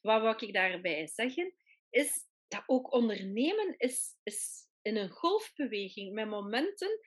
[0.00, 1.54] wat wil ik daarbij zeggen,
[1.90, 7.00] is dat ook ondernemen is, is in een golfbeweging met momenten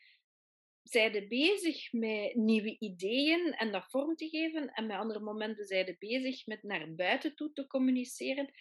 [0.90, 4.72] zijde bezig met nieuwe ideeën en dat vorm te geven.
[4.74, 8.52] En met andere momenten zijde bezig met naar buiten toe te communiceren.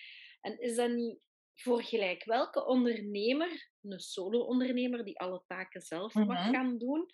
[0.40, 1.18] En is dat niet
[1.54, 6.52] voor gelijk welke ondernemer, een solo-ondernemer die alle taken zelf mag mhm.
[6.52, 7.10] gaan doen,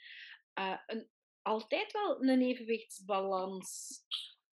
[0.58, 1.08] uh, een,
[1.42, 3.90] altijd wel een evenwichtsbalans?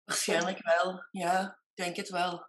[0.03, 2.47] Waarschijnlijk wel, ja, ik denk het wel.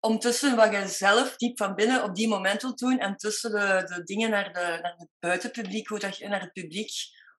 [0.00, 3.50] Om tussen wat je zelf diep van binnen op die moment wilt doen en tussen
[3.50, 6.90] de, de dingen naar, de, naar het buitenpubliek, hoe dat je naar het publiek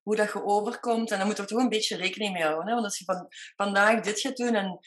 [0.09, 1.11] hoe dat je overkomt.
[1.11, 2.67] En dan moet er toch een beetje rekening mee houden.
[2.67, 2.73] Hè?
[2.73, 4.79] Want als je van, vandaag dit gaat doen en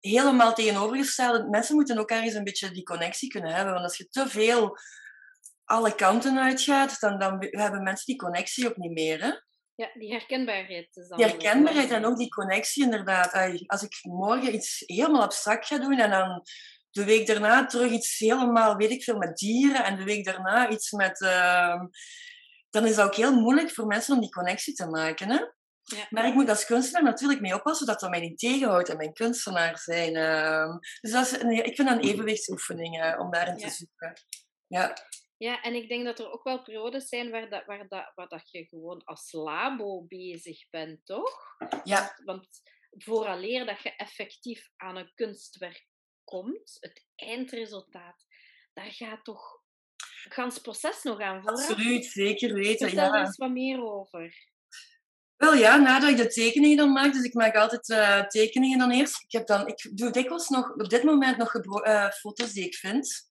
[0.00, 1.48] helemaal tegenovergestelde...
[1.48, 3.72] Mensen moeten ook ergens een beetje die connectie kunnen hebben.
[3.72, 4.78] Want als je te veel
[5.64, 9.22] alle kanten uitgaat, dan, dan hebben mensen die connectie ook niet meer.
[9.22, 9.32] Hè?
[9.74, 10.96] Ja, die herkenbaarheid.
[10.96, 13.32] Is dan die herkenbaarheid en ook die connectie inderdaad.
[13.66, 16.42] Als ik morgen iets helemaal abstract ga doen en dan
[16.90, 20.70] de week daarna terug iets helemaal, weet ik veel, met dieren en de week daarna
[20.70, 21.20] iets met...
[21.20, 21.80] Uh,
[22.80, 25.28] dan is dat ook heel moeilijk voor mensen om die connectie te maken.
[25.28, 25.38] Hè?
[25.82, 26.06] Ja.
[26.10, 29.12] Maar ik moet als kunstenaar natuurlijk mee oppassen dat dat mij niet tegenhoudt en mijn
[29.12, 30.14] kunstenaar zijn.
[30.14, 34.12] Uh, dus dat is een, ik vind dat een evenwichtsoefening uh, om daarin te zoeken.
[34.66, 34.96] Ja.
[35.36, 38.28] Ja, en ik denk dat er ook wel periodes zijn waar, dat, waar, dat, waar
[38.28, 41.56] dat je gewoon als labo bezig bent, toch?
[41.84, 42.14] Ja.
[42.24, 42.48] Want
[42.90, 45.86] vooraleer dat je effectief aan een kunstwerk
[46.24, 48.26] komt, het eindresultaat,
[48.72, 49.62] daar gaat toch
[50.28, 51.68] gans proces nog aan vooraf.
[51.68, 52.88] Absoluut, zeker weten.
[52.88, 53.20] Vertel ja.
[53.20, 54.46] eens wat meer over.
[55.36, 58.90] Wel ja, nadat ik de tekeningen dan maak, dus ik maak altijd uh, tekeningen dan
[58.90, 59.22] eerst.
[59.22, 62.74] Ik, heb dan, ik doe dikwijls nog, op dit moment nog uh, foto's die ik
[62.74, 63.30] vind.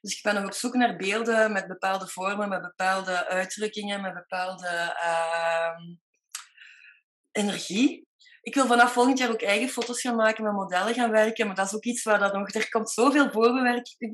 [0.00, 4.14] Dus ik ben nog op zoek naar beelden met bepaalde vormen, met bepaalde uitdrukkingen, met
[4.14, 5.78] bepaalde uh,
[7.32, 8.06] energie
[8.46, 11.46] ik wil vanaf volgend jaar ook eigen foto's gaan maken, met modellen gaan werken.
[11.46, 12.50] Maar dat is ook iets waar dat nog...
[12.50, 13.30] Er komt zoveel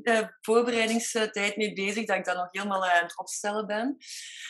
[0.03, 3.97] eh, voorbereidingstijd mee bezig dat ik dat nog helemaal aan het opstellen ben.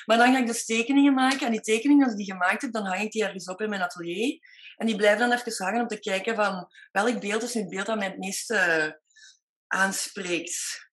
[0.06, 1.46] Maar dan ga ik dus tekeningen maken.
[1.46, 3.70] En die tekeningen, als ik die gemaakt heb, dan hang ik die ergens op in
[3.70, 4.40] mijn atelier.
[4.76, 7.70] En die blijven dan even hangen om te kijken van welk beeld is nu het
[7.70, 8.92] beeld dat mij het meeste eh,
[9.68, 10.90] aanspreekt.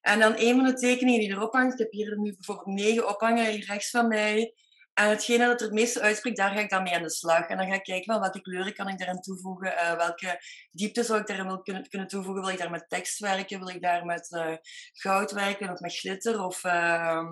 [0.00, 3.08] En dan een van de tekeningen die erop hangt, ik heb hier nu bijvoorbeeld negen
[3.08, 4.54] ophangen, hier rechts van mij,
[4.94, 7.46] en hetgene dat er het meeste uitspreekt, daar ga ik dan mee aan de slag.
[7.46, 11.02] En dan ga ik kijken van welke kleuren kan ik daarin toevoegen, uh, welke diepte
[11.02, 12.42] zou ik daarin kunnen, kunnen toevoegen.
[12.42, 14.56] Wil ik daar met tekst werken, wil ik daar met uh,
[14.92, 16.44] goud werken of met glitter?
[16.44, 17.22] Of, uh...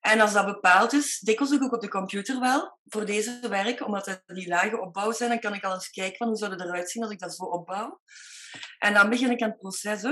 [0.00, 4.06] En als dat bepaald is, dikwijls ook op de computer wel, voor deze werk, omdat
[4.06, 6.60] het die lage opbouw zijn, dan kan ik al eens kijken van hoe zou het
[6.60, 8.00] eruit zien als ik dat zo opbouw.
[8.78, 10.02] En dan begin ik aan het proces.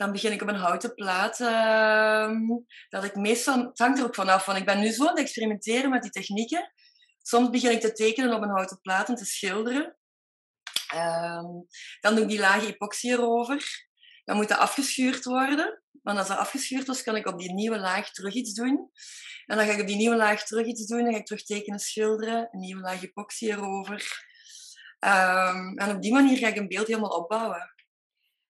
[0.00, 1.40] Dan begin ik op een houten plaat.
[1.40, 2.40] Uh,
[2.88, 5.18] dat ik meestal, het hangt er ook vanaf, want ik ben nu zo aan het
[5.18, 6.72] experimenteren met die technieken.
[7.22, 9.96] Soms begin ik te tekenen op een houten plaat en te schilderen.
[10.94, 11.42] Uh,
[12.00, 13.88] dan doe ik die lage epoxy erover.
[14.24, 15.82] Dan moet dat afgeschuurd worden.
[16.02, 18.90] Want als dat afgeschuurd is, kan ik op die nieuwe laag terug iets doen.
[19.46, 21.04] En dan ga ik op die nieuwe laag terug iets doen.
[21.04, 22.48] Dan ga ik terug tekenen, schilderen.
[22.50, 24.28] Een nieuwe laag epoxy erover.
[25.00, 27.74] Um, en op die manier ga ik een beeld helemaal opbouwen.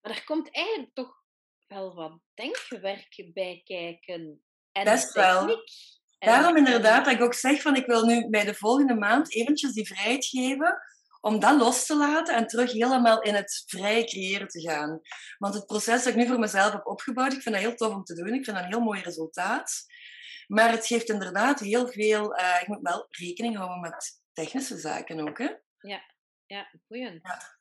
[0.00, 1.19] Maar er komt eigenlijk toch
[1.70, 4.42] wel wat denkwerk bij kijken.
[4.72, 5.64] En Best wel.
[6.18, 9.72] Daarom inderdaad dat ik ook zeg van ik wil nu bij de volgende maand eventjes
[9.72, 10.78] die vrijheid geven
[11.20, 15.00] om dat los te laten en terug helemaal in het vrije creëren te gaan.
[15.38, 17.94] Want het proces dat ik nu voor mezelf heb opgebouwd, ik vind dat heel tof
[17.94, 18.34] om te doen.
[18.34, 19.84] Ik vind dat een heel mooi resultaat.
[20.46, 22.38] Maar het geeft inderdaad heel veel...
[22.38, 25.50] Uh, ik moet wel rekening houden met technische zaken ook, hè?
[25.78, 26.02] Ja.
[27.22, 27.58] Ja.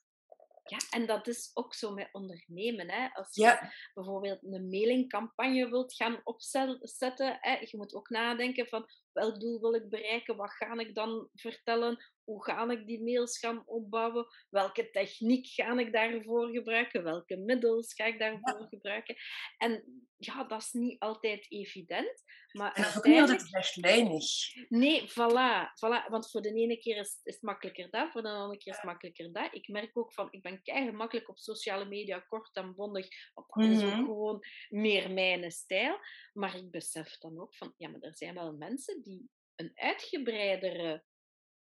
[0.69, 2.91] Ja, en dat is ook zo met ondernemen.
[2.91, 3.07] Hè.
[3.13, 9.39] Als je bijvoorbeeld een mailingcampagne wilt gaan opzetten, hè, je moet ook nadenken van welk
[9.39, 13.63] doel wil ik bereiken, wat ga ik dan vertellen, hoe ga ik die mails gaan
[13.65, 19.15] opbouwen, welke techniek ga ik daarvoor gebruiken, welke middels ga ik daarvoor gebruiken.
[19.57, 22.23] En ja, dat is niet altijd evident.
[22.51, 24.25] Maar en dat is ook niet altijd rechtlijnig.
[24.69, 26.09] Nee, voilà, voilà.
[26.09, 28.79] Want voor de ene keer is, is het makkelijker dat, voor de andere keer is
[28.79, 29.53] het makkelijker dat.
[29.53, 33.07] Ik merk ook van, ik ben keihard makkelijk op sociale media, kort en bondig.
[33.33, 34.05] Dat is ook mhm.
[34.05, 35.97] gewoon meer mijn stijl.
[36.33, 41.03] Maar ik besef dan ook van, ja, maar er zijn wel mensen die een uitgebreidere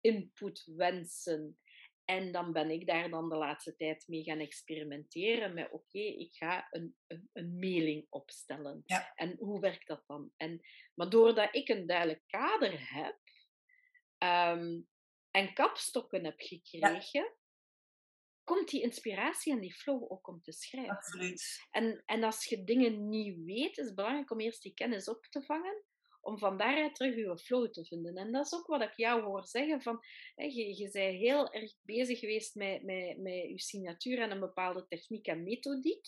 [0.03, 1.57] input wensen.
[2.05, 6.33] En dan ben ik daar dan de laatste tijd mee gaan experimenteren met oké, ik
[6.33, 8.83] ga een, een, een, mailing opstellen.
[9.15, 10.31] En hoe werkt dat dan?
[10.37, 10.61] En,
[10.93, 13.19] maar doordat ik een duidelijk kader heb
[14.17, 14.87] um,
[15.31, 17.35] en kapstokken heb gekregen,
[18.43, 20.95] komt die inspiratie en die flow ook om te schrijven.
[20.95, 21.67] Absoluut.
[21.71, 25.25] En, en als je dingen niet weet, is het belangrijk om eerst die kennis op
[25.29, 25.83] te vangen
[26.23, 28.15] om van daaruit terug je flow te vinden.
[28.15, 29.81] En dat is ook wat ik jou hoor zeggen.
[29.81, 29.99] Van,
[30.35, 34.39] hè, je, je bent heel erg bezig geweest met, met, met je signatuur en een
[34.39, 36.05] bepaalde techniek en methodiek.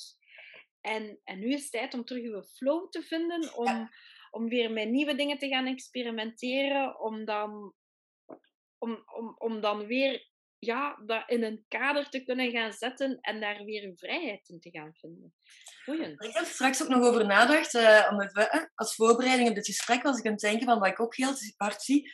[0.82, 3.90] En, en nu is het tijd om terug je flow te vinden, om,
[4.32, 7.74] om weer met nieuwe dingen te gaan experimenteren, om dan,
[8.78, 13.40] om, om, om dan weer ja, dat in een kader te kunnen gaan zetten en
[13.40, 15.34] daar weer een vrijheid in te gaan vinden.
[16.18, 20.04] Ik heb straks ook nog over nagedacht, uh, om het, als voorbereiding op dit gesprek
[20.04, 22.12] was ik aan het denken van wat ik ook heel hard zie.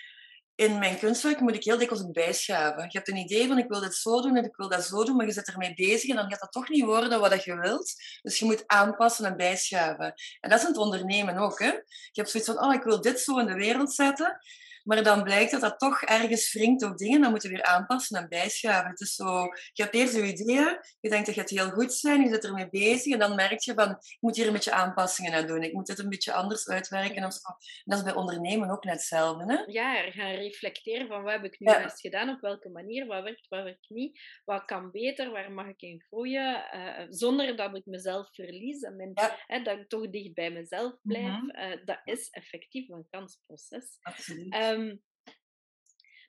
[0.56, 2.84] In mijn kunstwerk moet ik heel dikwijls bijschaven.
[2.84, 5.04] Je hebt een idee van ik wil dit zo doen en ik wil dat zo
[5.04, 7.56] doen, maar je zit ermee bezig en dan gaat dat toch niet worden wat je
[7.56, 7.94] wilt.
[8.22, 10.14] Dus je moet aanpassen en bijschaven.
[10.40, 11.60] En dat is in het ondernemen ook.
[11.60, 11.72] Hè?
[11.72, 14.40] Je hebt zoiets van, oh, ik wil dit zo in de wereld zetten.
[14.84, 18.18] Maar dan blijkt dat dat toch ergens wringt of dingen, dan moeten we weer aanpassen
[18.18, 18.90] en bijschaven.
[18.90, 22.22] Het is zo, je hebt eerst je ideeën, je denkt dat het heel goed zijn,
[22.22, 25.34] je zit ermee bezig en dan merk je van, ik moet hier een beetje aanpassingen
[25.34, 27.26] aan doen, ik moet dit een beetje anders uitwerken.
[27.26, 27.48] Of zo.
[27.48, 29.54] En dat is bij ondernemen ook net hetzelfde.
[29.54, 29.64] Hè?
[29.72, 31.88] Ja, gaan reflecteren van wat heb ik nu ja.
[31.88, 35.82] gedaan, op welke manier, wat werkt, wat werkt niet, wat kan beter, waar mag ik
[35.82, 39.12] in groeien, uh, zonder dat ik mezelf verlies en mijn,
[39.46, 41.42] hè, dat ik toch dicht bij mezelf blijf.
[41.42, 41.72] Mm -hmm.
[41.72, 43.98] uh, dat is effectief een kansproces.
[44.02, 44.54] Absoluut.
[44.56, 45.02] Uh, Um,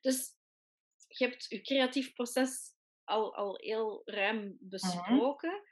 [0.01, 0.35] dus
[1.09, 2.75] je hebt je creatief proces
[3.05, 4.55] al, al heel ruim mhm.
[4.59, 5.63] besproken.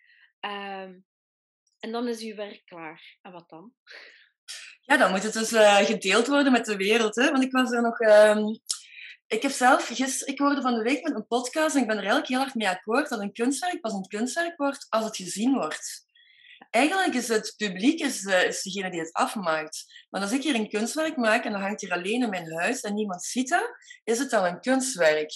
[0.41, 1.05] um,
[1.79, 3.19] en dan is je werk klaar.
[3.23, 3.75] En wat dan?
[4.81, 7.15] Ja, dan moet het dus uh, gedeeld worden met de wereld.
[7.15, 7.31] Hè?
[7.31, 8.01] Want ik was er nog...
[8.01, 8.61] Um,
[9.27, 10.33] ik heb zelf gisteren...
[10.33, 12.55] Ik hoorde van de week met een podcast en ik ben er eigenlijk heel erg
[12.55, 16.07] mee akkoord dat een kunstwerk pas een kunstwerk wordt als het gezien wordt.
[16.71, 19.85] Eigenlijk is het publiek is, uh, is degene die het afmaakt.
[20.11, 22.81] Maar als ik hier een kunstwerk maak en dan hangt hier alleen in mijn huis
[22.81, 23.71] en niemand ziet dat,
[24.05, 25.33] is het dan een kunstwerk.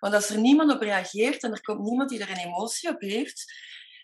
[0.00, 3.00] Want als er niemand op reageert en er komt niemand die er een emotie op
[3.00, 3.44] heeft,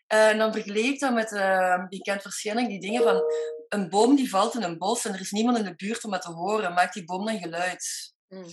[0.06, 3.22] en dan vergeleek ik dat met, uh, je kent waarschijnlijk die dingen van
[3.68, 6.12] een boom die valt in een bos en er is niemand in de buurt om
[6.12, 8.14] het te horen, maakt die boom dan geluid.
[8.28, 8.46] Mm.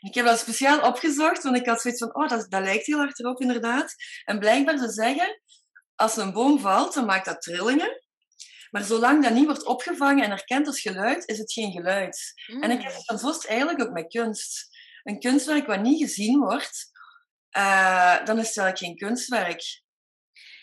[0.00, 2.98] Ik heb dat speciaal opgezocht, want ik had zoiets van, oh, dat, dat lijkt heel
[2.98, 3.94] hard erop inderdaad.
[4.24, 5.40] En blijkbaar ze zeggen,
[6.02, 8.02] als een boom valt, dan maakt dat trillingen.
[8.70, 12.32] Maar zolang dat niet wordt opgevangen en erkend als geluid, is het geen geluid.
[12.60, 14.76] En ik heb het dan vast eigenlijk ook met kunst.
[15.02, 16.90] Een kunstwerk wat niet gezien wordt,
[17.56, 19.62] uh, dan is het eigenlijk geen kunstwerk.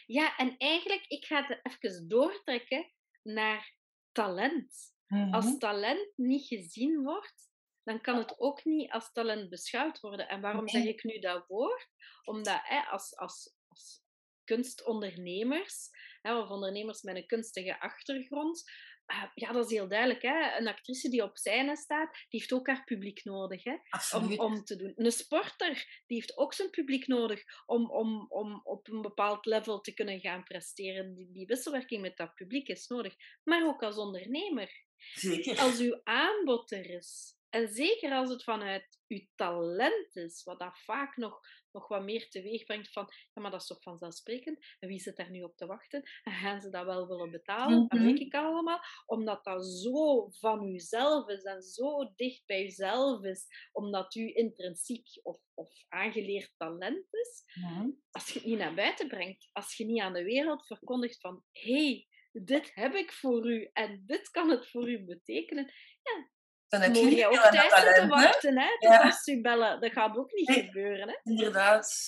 [0.06, 2.92] Ja, en eigenlijk, ik ga het even doortrekken
[3.24, 3.74] naar
[4.12, 4.74] talent.
[5.08, 5.34] Mm-hmm.
[5.34, 7.50] Als talent niet gezien wordt,
[7.84, 10.28] dan kan het ook niet als talent beschouwd worden.
[10.28, 11.88] En waarom zeg ik nu dat woord?
[12.24, 14.02] Omdat hè, als, als, als
[14.50, 15.90] kunstondernemers,
[16.22, 18.72] hè, of ondernemers met een kunstige achtergrond.
[19.12, 20.22] Uh, ja, dat is heel duidelijk.
[20.22, 20.58] Hè?
[20.58, 23.76] Een actrice die op scène staat, die heeft ook haar publiek nodig hè?
[24.18, 24.94] Om, om te doen.
[24.96, 29.82] Een sporter, die heeft ook zijn publiek nodig om, om, om op een bepaald level
[29.82, 31.14] te kunnen gaan presteren.
[31.16, 33.16] Die, die wisselwerking met dat publiek is nodig.
[33.44, 34.84] Maar ook als ondernemer.
[35.14, 35.60] Zeker.
[35.60, 40.80] Als uw aanbod er is, en zeker als het vanuit uw talent is, wat dat
[40.84, 41.40] vaak nog,
[41.72, 44.66] nog wat meer teweeg brengt van, ja, maar dat is toch vanzelfsprekend?
[44.80, 46.04] En wie zit daar nu op te wachten?
[46.24, 47.78] En gaan ze dat wel willen betalen?
[47.78, 47.88] Mm -hmm.
[47.88, 48.80] Dat weet ik allemaal.
[49.06, 55.20] Omdat dat zo van uzelf is en zo dicht bij uzelf is, omdat u intrinsiek
[55.24, 57.44] of, of aangeleerd talent is.
[57.54, 58.02] Mm -hmm.
[58.12, 61.44] Als je het niet naar buiten brengt, als je niet aan de wereld verkondigt van,
[61.52, 66.30] hey, dit heb ik voor u en dit kan het voor u betekenen, ja,
[66.70, 68.68] dan heb je, ook thuis te wachten, hè?
[68.80, 69.14] Ja.
[69.26, 71.16] U bellen, dat gaat ook niet nee, gebeuren, hè?
[71.24, 72.08] Inderdaad.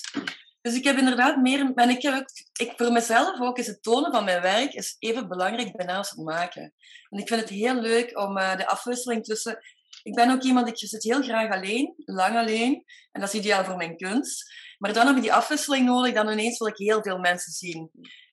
[0.60, 1.72] Dus ik heb inderdaad meer...
[1.74, 4.96] En ik heb ook, ik, voor mezelf ook is het tonen van mijn werk is
[4.98, 6.74] even belangrijk bijna als het maken.
[7.10, 9.58] En ik vind het heel leuk om uh, de afwisseling tussen...
[10.02, 12.84] Ik ben ook iemand, ik zit heel graag alleen, lang alleen.
[13.12, 14.52] En dat is ideaal voor mijn kunst.
[14.78, 17.90] Maar dan heb ik die afwisseling nodig, dan ineens wil ik heel veel mensen zien.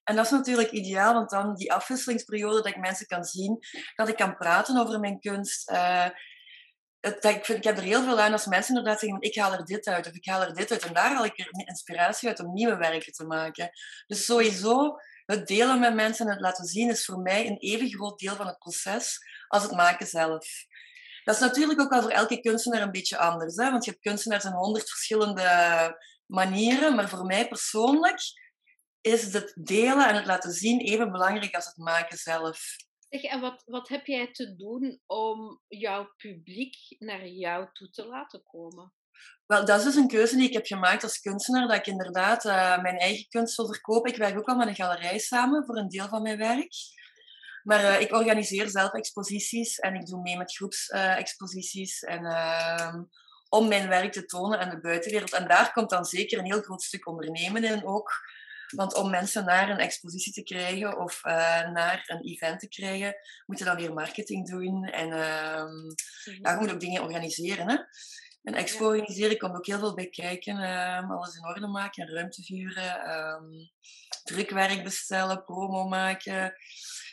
[0.09, 3.59] En dat is natuurlijk ideaal, want dan die afwisselingsperiode dat ik mensen kan zien,
[3.95, 5.69] dat ik kan praten over mijn kunst.
[5.71, 6.07] Uh,
[6.99, 9.53] het, ik, vind, ik heb er heel veel aan als mensen inderdaad zeggen, ik haal
[9.53, 10.85] er dit uit of ik haal er dit uit.
[10.85, 13.69] En daar haal ik er inspiratie uit om nieuwe werken te maken.
[14.07, 14.95] Dus sowieso,
[15.25, 18.35] het delen met mensen en het laten zien is voor mij een even groot deel
[18.35, 19.17] van het proces
[19.47, 20.47] als het maken zelf.
[21.23, 23.55] Dat is natuurlijk ook wel voor elke kunstenaar een beetje anders.
[23.55, 23.71] Hè?
[23.71, 25.47] Want je hebt kunstenaars in honderd verschillende
[26.25, 26.95] manieren.
[26.95, 28.21] Maar voor mij persoonlijk
[29.01, 32.75] is het delen en het laten zien even belangrijk als het maken zelf.
[33.09, 38.05] Zeg, en wat, wat heb jij te doen om jouw publiek naar jou toe te
[38.05, 38.93] laten komen?
[39.45, 42.45] Wel, dat is dus een keuze die ik heb gemaakt als kunstenaar, dat ik inderdaad
[42.45, 44.11] uh, mijn eigen kunst wil verkopen.
[44.11, 46.73] Ik werk ook al met een galerij samen voor een deel van mijn werk.
[47.63, 52.01] Maar uh, ik organiseer zelf exposities en ik doe mee met groepsexposities.
[52.01, 53.03] Uh, en ehm,
[53.49, 55.33] om mijn werk te tonen aan de buitenwereld.
[55.33, 58.11] En daar komt dan zeker een heel groot stuk ondernemen in ook
[58.75, 61.33] Want om mensen naar een expositie te krijgen of uh,
[61.69, 64.83] naar een event te krijgen, moet je dan weer marketing doen.
[64.83, 65.63] En uh,
[66.41, 67.69] ja, je moet ook dingen organiseren.
[67.69, 67.77] Hè?
[68.43, 70.55] Een expo organiseren komt ook heel veel bij kijken.
[70.55, 73.71] Um, alles in orde maken, ruimte huren, um,
[74.23, 76.53] drukwerk bestellen, promo maken.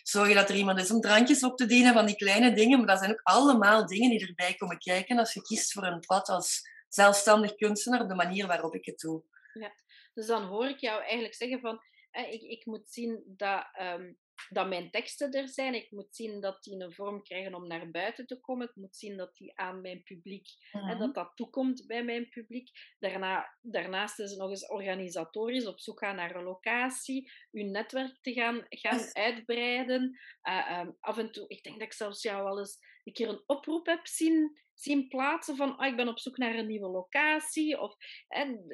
[0.02, 2.78] Zorgen dat er iemand is om drankjes op te dienen van die kleine dingen.
[2.78, 6.00] Maar dat zijn ook allemaal dingen die erbij komen kijken als je kiest voor een
[6.00, 9.22] pad als zelfstandig kunstenaar op de manier waarop ik het doe.
[9.52, 9.72] Ja,
[10.16, 14.68] dus dan hoor ik jou eigenlijk zeggen van, ik, ik moet zien dat, um, dat
[14.68, 15.74] mijn teksten er zijn.
[15.74, 18.68] Ik moet zien dat die een vorm krijgen om naar buiten te komen.
[18.68, 22.70] Ik moet zien dat die aan mijn publiek, mm dat dat toekomt bij mijn publiek.
[22.98, 28.18] Daarna, daarnaast is het nog eens organisatorisch op zoek gaan naar een locatie, uw netwerk
[28.20, 30.20] te gaan, gaan uitbreiden.
[30.48, 33.28] Uh, um, af en toe, ik denk dat ik zelfs jou wel eens een keer
[33.28, 36.88] een oproep heb zien, zien plaatsen van oh, ik ben op zoek naar een nieuwe
[36.88, 37.80] locatie.
[37.80, 37.96] Of,
[38.28, 38.64] en,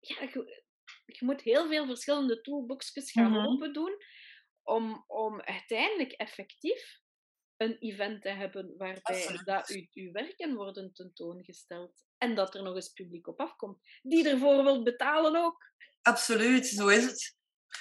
[0.00, 0.28] ja,
[1.16, 3.96] je, moet heel veel verschillende toolboxjes gaan mm open doen
[4.62, 7.00] om, om uiteindelijk effectief
[7.56, 12.04] een event te hebben waarbij dat u, uw werken worden tentoongesteld.
[12.18, 13.78] En dat er nog eens publiek op afkomt.
[14.02, 15.72] Die ervoor wilt betalen ook.
[16.02, 17.36] Absoluut, zo is het.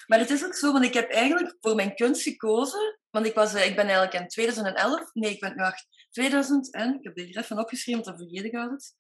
[0.08, 3.00] Maar het is ook zo, want ik heb eigenlijk voor mijn kunst gekozen.
[3.10, 5.63] Want ik, was, eh, ik ben eigenlijk in 2011, nee, ik ben nu
[6.10, 8.96] 2000 en, ik heb hier even opgeschreven, want dan vergeet ik altijd.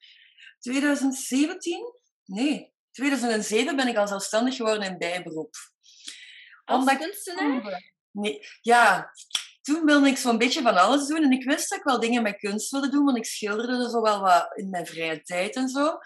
[0.59, 1.93] 2017?
[2.25, 5.55] Nee, 2007 ben ik al zelfstandig geworden in bijberoep.
[6.65, 7.83] Als Omdat kunstenaar?
[8.11, 9.11] Nee, ja,
[9.61, 11.23] toen wilde ik zo'n beetje van alles doen.
[11.23, 14.01] En ik wist dat ik wel dingen met kunst wilde doen, want ik schilderde zo
[14.01, 15.97] wel wat in mijn vrije tijd en zo.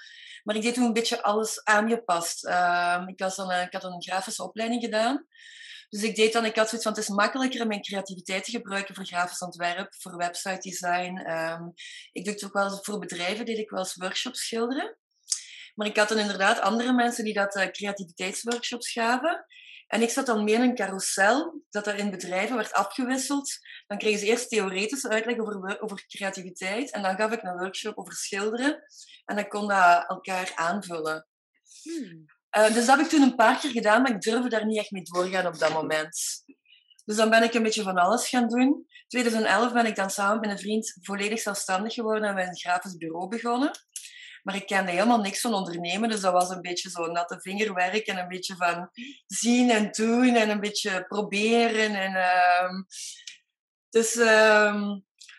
[0.43, 2.45] Maar ik deed toen een beetje alles aangepast.
[2.45, 5.27] Uh, ik, was dan, ik had een grafische opleiding gedaan.
[5.89, 8.51] Dus ik deed dan, ik had zoiets van, het is makkelijker om mijn creativiteit te
[8.51, 11.29] gebruiken voor grafisch ontwerp, voor website design.
[11.29, 11.73] Um,
[12.11, 14.97] ik deed ook wel voor bedrijven, deed ik wel eens workshops schilderen.
[15.81, 19.45] Maar ik had dan inderdaad andere mensen die dat uh, creativiteitsworkshops gaven.
[19.87, 23.57] En ik zat dan mee in een carousel, dat er in bedrijven werd afgewisseld.
[23.87, 26.91] Dan kregen ze eerst theoretische uitleg over, over creativiteit.
[26.91, 28.83] En dan gaf ik een workshop over schilderen.
[29.25, 31.27] En dan kon dat elkaar aanvullen.
[31.83, 32.25] Hmm.
[32.57, 34.77] Uh, dus dat heb ik toen een paar keer gedaan, maar ik durfde daar niet
[34.77, 36.43] echt mee doorgaan op dat moment.
[37.05, 38.67] Dus dan ben ik een beetje van alles gaan doen.
[38.67, 42.57] In 2011 ben ik dan samen met een vriend volledig zelfstandig geworden en bij een
[42.57, 43.71] grafisch bureau begonnen.
[44.43, 48.07] Maar ik kende helemaal niks van ondernemen, dus dat was een beetje zo natte vingerwerk
[48.07, 48.89] en een beetje van
[49.27, 51.95] zien en doen en een beetje proberen.
[51.95, 52.83] En, uh,
[53.89, 54.91] dus uh,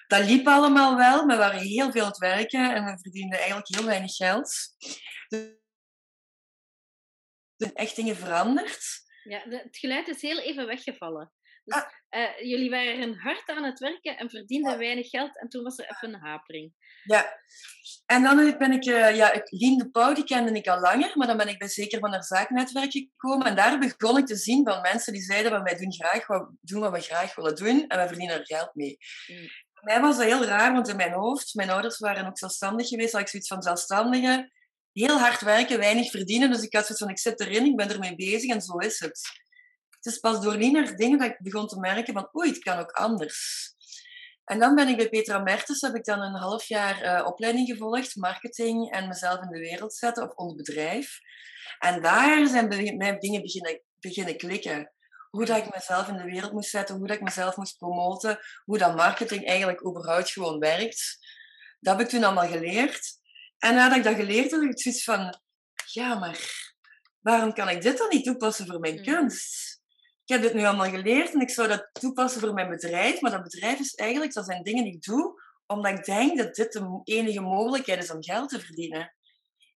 [0.07, 1.27] dat liep allemaal wel.
[1.27, 4.77] We waren heel veel aan het werken en we verdienden eigenlijk heel weinig geld.
[5.29, 5.61] Dus
[7.57, 9.01] zijn echt dingen veranderd.
[9.23, 11.33] Ja, het geluid is heel even weggevallen.
[11.65, 11.89] Dus ah.
[12.17, 15.91] Uh, jullie waren hard aan het werken en verdienden weinig geld en toen was er
[15.91, 16.73] even een hapering.
[17.05, 17.39] Ja,
[18.07, 21.27] en dan ben ik, uh, ja, Lien de Pauw, die kende ik al langer, maar
[21.27, 23.47] dan ben ik bij Zeker van haar zaaknetwerk gekomen.
[23.47, 26.51] En daar begon ik te zien van mensen die zeiden van wij doen graag wat,
[26.61, 28.99] doen wat we graag willen doen en we verdienen er geld mee.
[29.27, 29.49] Mm.
[29.73, 32.89] Voor mij was dat heel raar, want in mijn hoofd, mijn ouders waren ook zelfstandig
[32.89, 34.53] geweest, had ik zoiets van zelfstandigen,
[34.93, 36.51] heel hard werken, weinig verdienen.
[36.51, 39.01] Dus ik had zoiets van ik zit erin, ik ben ermee bezig en zo is
[39.01, 39.21] het.
[40.03, 42.79] Het is pas door Lien dingen dat ik begon te merken van oei, het kan
[42.79, 43.71] ook anders.
[44.45, 47.69] En dan ben ik bij Petra Mertens, heb ik dan een half jaar uh, opleiding
[47.69, 51.19] gevolgd, marketing en mezelf in de wereld zetten op ons bedrijf.
[51.79, 54.93] En daar zijn mijn dingen beginnen, beginnen klikken.
[55.31, 58.39] Hoe dat ik mezelf in de wereld moest zetten, hoe dat ik mezelf moest promoten,
[58.65, 61.19] hoe dat marketing eigenlijk überhaupt gewoon werkt.
[61.81, 63.01] Dat heb ik toen allemaal geleerd.
[63.59, 65.41] En nadat ik dat geleerd had, had ik zoiets van,
[65.85, 66.39] ja, maar
[67.21, 69.05] waarom kan ik dit dan niet toepassen voor mijn mm.
[69.05, 69.72] kunst?
[70.25, 73.21] Ik heb dit nu allemaal geleerd en ik zou dat toepassen voor mijn bedrijf.
[73.21, 76.55] Maar dat bedrijf is eigenlijk, dat zijn dingen die ik doe omdat ik denk dat
[76.55, 79.15] dit de enige mogelijkheid is om geld te verdienen.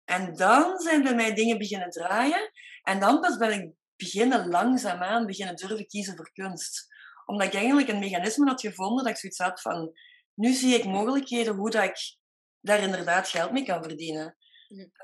[0.04, 2.50] En dan zijn bij mij dingen beginnen draaien.
[2.82, 6.86] En dan pas ben ik beginnen langzaamaan beginnen durven kiezen voor kunst.
[7.24, 9.92] Omdat ik eigenlijk een mechanisme had gevonden dat ik zoiets had van...
[10.34, 12.16] Nu zie ik mogelijkheden hoe dat ik
[12.60, 14.36] daar inderdaad geld mee kan verdienen.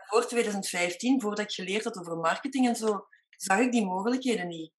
[0.09, 4.73] Voor 2015, voordat ik geleerd had over marketing en zo, zag ik die mogelijkheden niet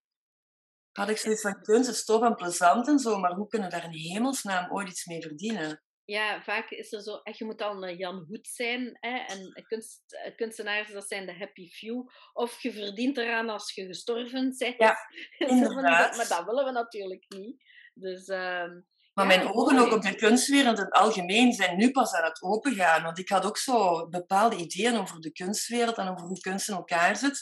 [0.94, 3.76] had ik zoiets van kunst is tof en plezant en zo, maar hoe kunnen we
[3.76, 5.84] daar in hemelsnaam ooit iets mee verdienen?
[6.06, 8.98] Ja, vaak is er zo, je moet dan een Jan Hoed zijn.
[9.00, 12.10] Hè, en kunst, eh, kunstenaars, dat zijn de happy few.
[12.34, 14.76] Of je verdient eraan als je gestorven bent.
[14.78, 14.98] Ja,
[15.38, 16.18] inderdaad.
[16.18, 17.64] maar dat willen we natuurlijk niet.
[17.94, 18.66] Dus, uh,
[19.14, 22.41] maar mijn ogen ook op de kunstwereld in het algemeen zijn nu pas aan het
[22.41, 23.04] opengaan.
[23.04, 26.76] Want ik had ook zo bepaalde ideeën over de kunstwereld en over hoe kunst in
[26.76, 27.41] elkaar zit.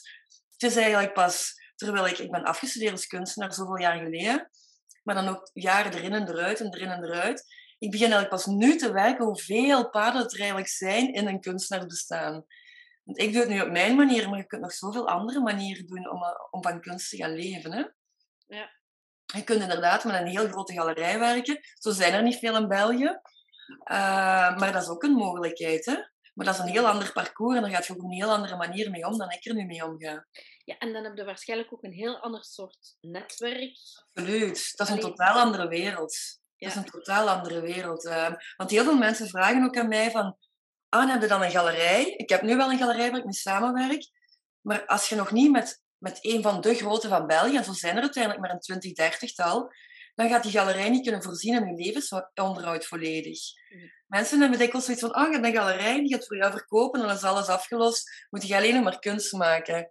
[0.52, 4.50] Het is eigenlijk pas Terwijl ik, ik ben afgestudeerd als kunstenaar zoveel jaar geleden.
[5.04, 7.46] Maar dan ook jaren erin en eruit en erin en eruit.
[7.80, 12.46] Ik begin eigenlijk pas nu te werken hoeveel paden er eigenlijk zijn in een kunstenaarsbestaan.
[13.04, 15.86] Want ik doe het nu op mijn manier, maar je kunt nog zoveel andere manieren
[15.86, 17.72] doen om, eh, om van kunst te gaan leven.
[17.72, 17.84] Hè?
[18.48, 18.70] Ja.
[19.26, 21.60] Je kunt inderdaad met een heel grote galerij werken.
[21.74, 23.20] Zo zijn er niet veel in België.
[23.92, 25.86] Uh, maar dat is ook een mogelijkheid.
[25.86, 25.96] Hè?
[26.34, 28.56] Maar dat is een heel ander parcours en daar gaat je op een heel andere
[28.56, 30.26] manier mee om dan ik er nu mee omga.
[30.66, 33.78] Ja, en dan heb je waarschijnlijk ook een heel ander soort netwerk.
[34.14, 34.72] Absoluut.
[34.76, 36.40] Dat is een totaal andere wereld.
[36.58, 38.06] Dat is een totaal andere wereld.
[38.06, 40.38] Uh, want heel veel mensen vragen ook aan mij van...
[40.90, 42.06] Ah, heb je dan een galerij?
[42.06, 44.10] Ik heb nu wel een galerij waar ik mee samenwerk.
[44.62, 47.74] Maar als je nog niet met, met een van de grote van België, en zo
[47.74, 49.74] zijn er uiteindelijk maar een 20, 30 tal,
[50.16, 53.40] dan gaat die galerij niet kunnen voorzien in hun levensonderhoud volledig.
[53.70, 53.92] Mm.
[54.08, 57.02] Mensen hebben dikwijls zoiets van, ah, je hebt een galerij, die gaat voor jou verkopen
[57.02, 58.26] en dan is alles afgelost.
[58.30, 59.90] Moet je alleen nog maar kunst maken.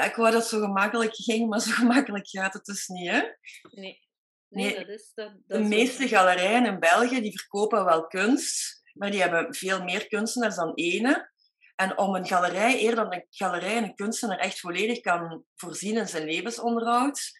[0.00, 3.10] Ja, ik wou dat het zo gemakkelijk ging, maar zo gemakkelijk gaat het dus niet,
[3.10, 3.22] hè?
[3.70, 4.08] Nee.
[4.48, 5.12] Nee, dat is...
[5.14, 9.82] Dat, dat de meeste galerijen in België, die verkopen wel kunst, maar die hebben veel
[9.82, 11.30] meer kunstenaars dan ene.
[11.76, 15.96] En om een galerij, eerder dan een galerij en een kunstenaar echt volledig kan voorzien
[15.96, 17.30] in zijn levensonderhoud,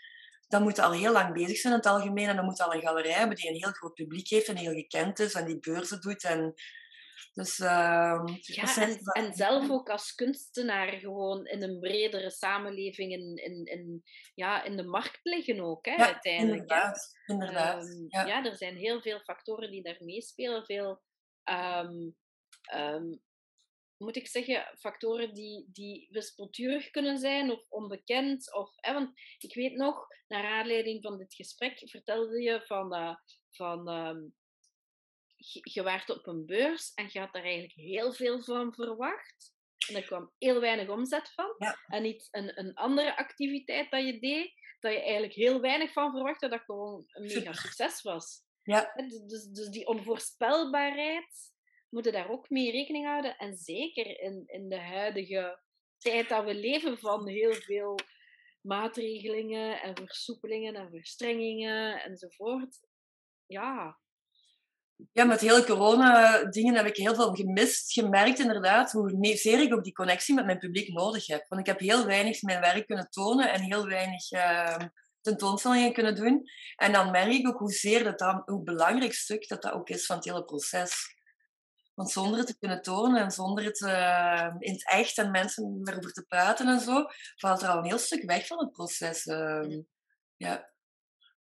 [0.49, 2.29] dan moet al heel lang bezig zijn in het algemeen.
[2.29, 4.75] En dan moet al een galerij hebben die een heel groot publiek heeft en heel
[4.75, 6.25] gekend is en die beurzen doet.
[6.25, 6.55] En,
[7.33, 13.37] dus, uh, ja, en, en, zelf ook als kunstenaar gewoon in een bredere samenleving in,
[13.37, 14.03] in, in,
[14.35, 16.61] ja, in de markt liggen ook, hè, ja, uiteindelijk.
[16.61, 17.89] Inderdaad, inderdaad.
[17.89, 18.27] Um, ja.
[18.27, 18.45] ja.
[18.45, 20.65] er zijn heel veel factoren die daar meespelen.
[20.65, 21.03] Veel
[21.45, 22.17] um,
[22.75, 23.21] um,
[23.97, 28.55] moet ik zeggen, factoren die, die wispelturig kunnen zijn of onbekend.
[28.55, 33.15] Of, want ik weet nog, naar aanleiding van dit gesprek vertelde je van, uh,
[33.51, 33.89] van
[35.63, 39.55] je, waart op een beurs en je had daar eigenlijk heel veel van verwacht.
[39.89, 41.55] En er kwam heel weinig omzet van.
[41.87, 46.11] En iets, een, een andere activiteit dat je deed, dat je eigenlijk heel weinig van
[46.11, 48.43] verwachtte, dat gewoon een mega succes was.
[48.63, 48.93] Ja.
[49.27, 51.51] Dus, dus die onvoorspelbaarheid,
[51.91, 53.37] moeten daar ook mee rekening houden.
[53.37, 55.61] En zeker in, in de huidige
[55.99, 57.99] tijd dat we leven van heel veel
[58.61, 62.79] maatregelingen en versoepelingen en verstrengingen enzovoort.
[63.47, 63.99] Ja.
[65.13, 67.93] Ja, met hele corona-dingen heb ik heel veel gemist.
[67.93, 71.45] Gemerkt inderdaad hoe zeer ik ook die connectie met mijn publiek nodig heb.
[71.49, 74.77] Want ik heb heel weinig mijn werk kunnen tonen en heel weinig uh,
[75.21, 76.43] tentoonstellingen kunnen doen.
[76.77, 80.07] En dan merk ik ook hoezeer dat, dat hoe belangrijk stuk dat dat ook is
[80.07, 81.19] van het hele proces.
[81.95, 85.81] Want zonder het te kunnen tonen en zonder het uh, in het echt en mensen
[85.85, 87.05] erover te praten en zo,
[87.37, 89.27] valt er al een heel stuk weg van het proces.
[89.27, 89.79] Uh,
[90.37, 90.70] ja.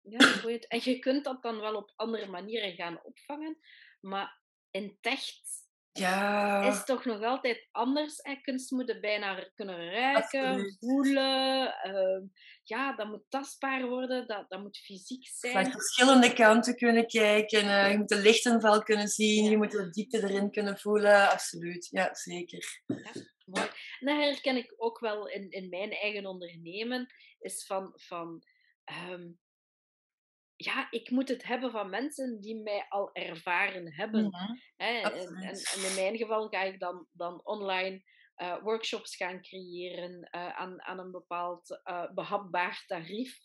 [0.01, 0.67] Ja, goed.
[0.67, 3.57] En je kunt dat dan wel op andere manieren gaan opvangen,
[3.99, 4.39] maar
[4.71, 6.67] in het echt ja.
[6.67, 8.21] is toch nog altijd anders.
[8.21, 11.75] En kunst moet bijna kunnen ruiken, voelen.
[11.85, 12.29] Uh,
[12.63, 15.53] ja, dat moet tastbaar worden, dat, dat moet fysiek zijn.
[15.53, 17.65] Van verschillende kanten kunnen kijken.
[17.65, 21.29] Uh, je moet de lichtinval kunnen zien, je moet de diepte erin kunnen voelen.
[21.29, 22.81] Absoluut, ja, zeker.
[22.85, 23.11] Ja,
[23.45, 23.67] mooi.
[23.99, 27.13] En dat herken ik ook wel in, in mijn eigen ondernemen.
[27.39, 28.43] Is van, van
[29.09, 29.39] um,
[30.61, 34.29] ja, ik moet het hebben van mensen die mij al ervaren hebben.
[34.75, 34.99] Hè?
[35.01, 38.03] En, en, in mijn geval ga ik dan, dan online
[38.37, 43.37] uh, workshops gaan creëren uh, aan, aan een bepaald uh, behapbaar tarief,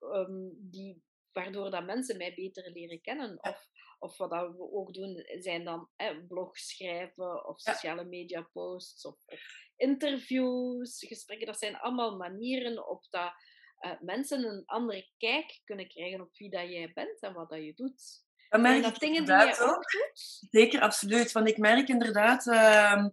[0.00, 1.02] um, die,
[1.32, 3.42] waardoor dat mensen mij beter leren kennen.
[3.42, 3.66] Of,
[3.98, 9.06] of wat dat we ook doen, zijn dan eh, blogs schrijven of sociale media posts
[9.06, 9.40] of, of
[9.76, 11.46] interviews, gesprekken.
[11.46, 13.32] Dat zijn allemaal manieren op dat
[13.80, 17.64] uh, mensen een andere kijk kunnen krijgen op wie dat jij bent en wat dat
[17.64, 18.26] je doet.
[18.48, 20.46] Dat merk dat dingen die jij ook doet?
[20.50, 21.32] Zeker, absoluut.
[21.32, 23.04] Want ik merk inderdaad, uh,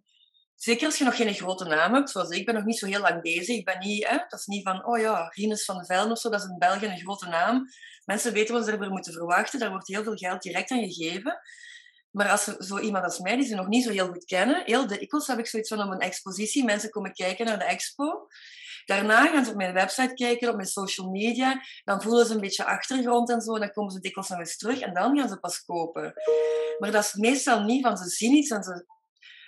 [0.55, 3.01] zeker als je nog geen grote naam hebt, zoals ik ben nog niet zo heel
[3.01, 3.57] lang bezig.
[3.57, 6.19] Ik ben niet, hè, dat is niet van, oh ja, Rinus van de Velden of
[6.19, 7.65] zo, dat is in België een grote naam.
[8.05, 11.39] Mensen weten wat ze ervoor moeten verwachten, daar wordt heel veel geld direct aan gegeven.
[12.11, 14.87] Maar als zo iemand als mij, die ze nog niet zo heel goed kennen, heel
[14.87, 18.27] dikwijls heb ik zoiets van op een expositie, mensen komen kijken naar de expo.
[18.85, 21.61] Daarna gaan ze op mijn website kijken, op mijn social media.
[21.83, 23.59] Dan voelen ze een beetje achtergrond en zo.
[23.59, 26.13] Dan komen ze dikwijls nog eens terug en dan gaan ze pas kopen.
[26.79, 28.85] Maar dat is meestal niet van ze zien iets en ze...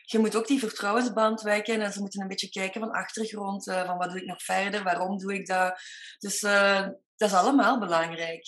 [0.05, 3.85] Je moet ook die vertrouwensband wekken en ze moeten een beetje kijken van achtergrond, uh,
[3.85, 5.79] van wat doe ik nog verder, waarom doe ik dat.
[6.17, 8.45] Dus uh, dat is allemaal belangrijk.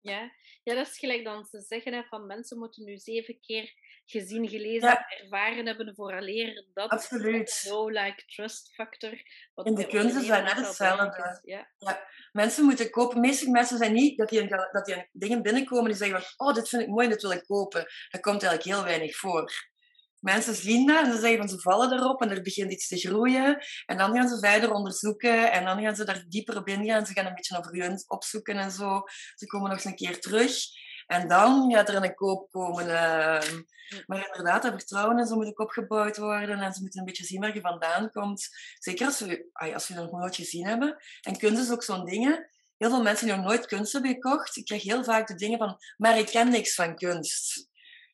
[0.00, 0.30] Ja.
[0.62, 3.72] ja, dat is gelijk dan ze zeggen hè, van mensen moeten nu zeven keer
[4.06, 5.08] gezien, gelezen, ja.
[5.08, 7.64] ervaren hebben vooraleer dat Absoluut.
[7.68, 9.22] no-like trust factor.
[9.62, 11.40] In de kunst is dat net hetzelfde.
[11.42, 11.68] Ja.
[11.78, 12.06] ja.
[12.32, 13.20] Mensen moeten kopen.
[13.20, 16.54] Meeste mensen zijn niet dat die, een, dat die dingen binnenkomen die zeggen van oh,
[16.54, 17.86] dit vind ik mooi en dit wil ik kopen.
[18.10, 19.70] Dat komt eigenlijk heel weinig voor.
[20.22, 22.96] Mensen zien dat en ze zeggen van ze vallen erop en er begint iets te
[22.96, 23.58] groeien.
[23.86, 27.06] En dan gaan ze verder onderzoeken en dan gaan ze daar dieper op ingaan.
[27.06, 29.02] Ze gaan een beetje over hun opzoeken en zo.
[29.34, 30.52] Ze komen nog eens een keer terug.
[31.12, 32.88] En dan gaat er een koop komen.
[32.88, 33.62] Ehm.
[34.06, 36.60] maar inderdaad, dat vertrouwen en zo moet ook opgebouwd worden.
[36.60, 38.48] En ze moeten een beetje zien waar je vandaan komt.
[38.78, 40.96] Zeker als we, als we dat nog nooit gezien hebben.
[41.20, 42.50] En kunst is ook zo'n ding.
[42.76, 45.58] Heel veel mensen die nog nooit kunst hebben gekocht, ik krijg heel vaak de dingen
[45.58, 47.68] van, maar ik ken niks van kunst.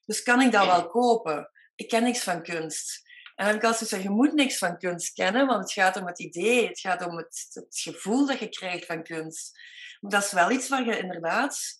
[0.04, 1.50] Dus kan ik dat wel kopen?
[1.74, 3.06] Ik ken niks van kunst.
[3.34, 5.96] En dan heb ik altijd gezegd, je moet niks van kunst kennen, want het gaat
[5.96, 9.58] om het idee, het gaat om het, het gevoel dat je krijgt van kunst.
[10.00, 11.77] Maar dat is wel iets waar je inderdaad,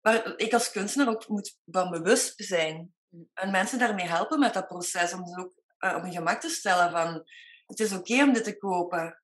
[0.00, 2.94] waar ik als kunstenaar ook moet van bewust zijn.
[3.34, 6.48] En mensen daarmee helpen met dat proces, om ze ook uh, op een gemak te
[6.48, 7.24] stellen van,
[7.66, 9.22] het is oké om dit te kopen.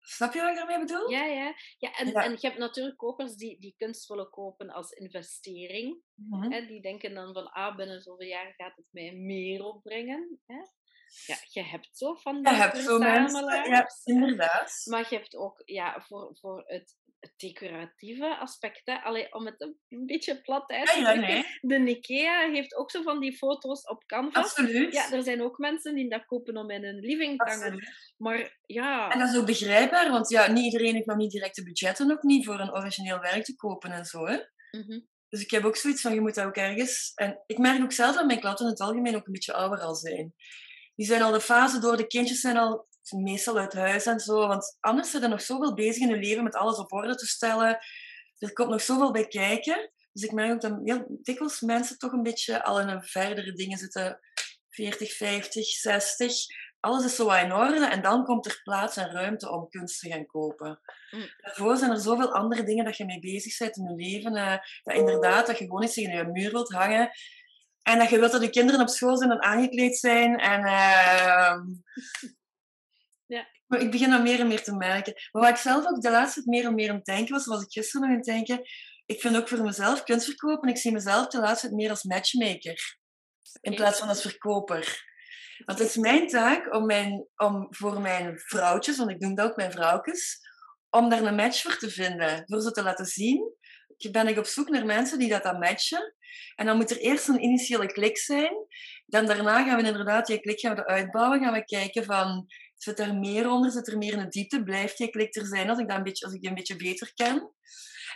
[0.00, 1.10] Snap je wat ik daarmee bedoel?
[1.10, 1.54] Ja, ja.
[1.78, 6.02] ja, en, en je hebt natuurlijk kopers die, die kunst willen kopen als investering.
[6.14, 10.40] Mm hè, die denken dan van, ah, binnen zoveel jaar gaat het mij meer opbrengen.
[10.46, 10.58] Hè?
[11.26, 13.68] Ja, je hebt zo van die ja, verzamelaars.
[13.68, 14.82] Ja, inderdaad.
[14.84, 16.96] Maar je hebt ook ja, voor, voor het
[17.36, 18.80] decoratieve aspect.
[18.84, 18.94] Hè?
[18.94, 23.20] Allee, om het een beetje plat uit te ja, De Ikea heeft ook zo van
[23.20, 24.44] die foto's op canvas.
[24.44, 24.92] Absoluut.
[24.92, 27.88] Ja, er zijn ook mensen die dat kopen om in hun living te hangen.
[28.16, 29.10] Maar ja...
[29.10, 32.10] En dat is ook begrijpbaar, want ja, niet iedereen heeft nog niet direct de budgetten
[32.10, 34.26] ook niet voor een origineel werk te kopen en zo.
[34.26, 34.38] Hè?
[34.70, 35.00] Mhm.
[35.28, 37.12] Dus ik heb ook zoiets van, je moet dat ook ergens...
[37.14, 39.80] En ik merk ook zelf dat mijn klanten in het algemeen ook een beetje ouder
[39.80, 40.34] al zijn
[40.96, 44.46] die zijn al de fase door, de kindjes zijn al meestal uit huis en zo.
[44.46, 47.26] Want anders zijn er nog zoveel bezig in hun leven met alles op orde te
[47.26, 47.78] stellen.
[48.38, 49.90] Er komt nog zoveel bij kijken.
[50.12, 53.52] Dus ik merk ook dat heel dikwijls mensen toch een beetje al in een verdere
[53.52, 54.20] dingen zitten.
[54.68, 56.32] 40, 50, 60.
[56.80, 60.08] Alles is zo in orde en dan komt er plaats en ruimte om kunst te
[60.08, 60.80] gaan kopen.
[61.10, 61.28] Mm.
[61.36, 64.36] Daarvoor zijn er zoveel andere dingen dat je mee bezig bent in je leven.
[64.36, 67.10] Uh, dat inderdaad, dat je gewoon iets tegen je muur wilt hangen.
[67.82, 70.38] En dat je wilt dat je kinderen op school zijn en aangekleed zijn.
[70.38, 71.56] En uh,
[73.26, 73.46] ja.
[73.66, 75.12] Maar ik begin dat meer en meer te merken.
[75.32, 77.46] Maar wat ik zelf ook de laatste tijd meer en meer aan het denken was,
[77.46, 78.60] was ik gisteren nog aan het denken,
[79.06, 82.02] ik vind ook voor mezelf kunst verkopen, ik zie mezelf de laatste tijd meer als
[82.02, 82.98] matchmaker.
[83.60, 85.04] In plaats van als verkoper.
[85.64, 89.50] Want het is mijn taak om, mijn, om voor mijn vrouwtjes, want ik noem dat
[89.50, 90.38] ook mijn vrouwtjes,
[90.90, 92.42] om daar een match voor te vinden.
[92.46, 93.54] Door ze te laten zien,
[94.10, 96.14] ben ik op zoek naar mensen die dat dan matchen.
[96.54, 98.54] En dan moet er eerst een initiële klik zijn.
[99.06, 101.40] Dan daarna gaan we inderdaad die klik gaan we uitbouwen.
[101.40, 102.46] Gaan we kijken van,
[102.76, 103.70] zit er meer onder?
[103.70, 104.62] Zit er meer in de diepte?
[104.62, 107.12] Blijft die er zijn als ik, dat een beetje, als ik die een beetje beter
[107.14, 107.50] ken?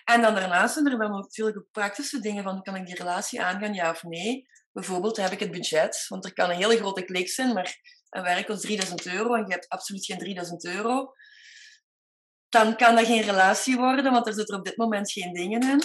[0.04, 3.42] En dan daarnaast zijn er dan natuurlijk ook praktische dingen van, kan ik die relatie
[3.42, 4.48] aangaan, ja of nee?
[4.72, 7.76] Bijvoorbeeld heb ik het budget, want er kan een hele grote klik zijn, maar
[8.08, 11.12] een werk kost 3000 euro en je hebt absoluut geen 3000 euro.
[12.48, 15.82] Dan kan dat geen relatie worden, want er zitten op dit moment geen dingen in.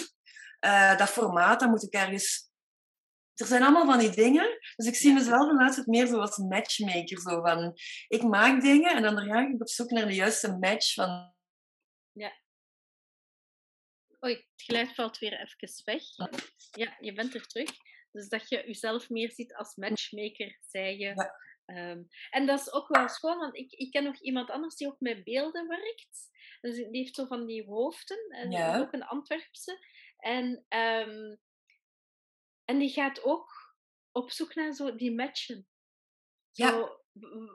[0.60, 2.45] Uh, dat formaat, dat moet ik ergens...
[3.36, 4.58] Er zijn allemaal van die dingen.
[4.76, 7.20] Dus ik zie mezelf de laatste tijd meer zo als matchmaker.
[7.20, 7.74] Zo van,
[8.08, 11.34] ik maak dingen en dan ga ik op zoek naar de juiste match van...
[12.12, 12.32] Ja.
[14.24, 16.02] Oei, het geluid valt weer even weg.
[16.70, 17.70] Ja, je bent er terug.
[18.12, 21.14] Dus dat je jezelf meer ziet als matchmaker, zei je.
[21.14, 21.34] Ja.
[21.66, 24.86] Ehm, en dat is ook wel schoon, want ik, ik ken nog iemand anders die
[24.86, 26.28] ook met beelden werkt.
[26.60, 29.78] Dus die heeft zo van die hoofden, en ook een Antwerpse.
[30.16, 31.38] En, um,
[32.66, 33.74] en die gaat ook
[34.12, 35.66] op zoek naar zo die matchen.
[36.52, 37.04] Zo, ja.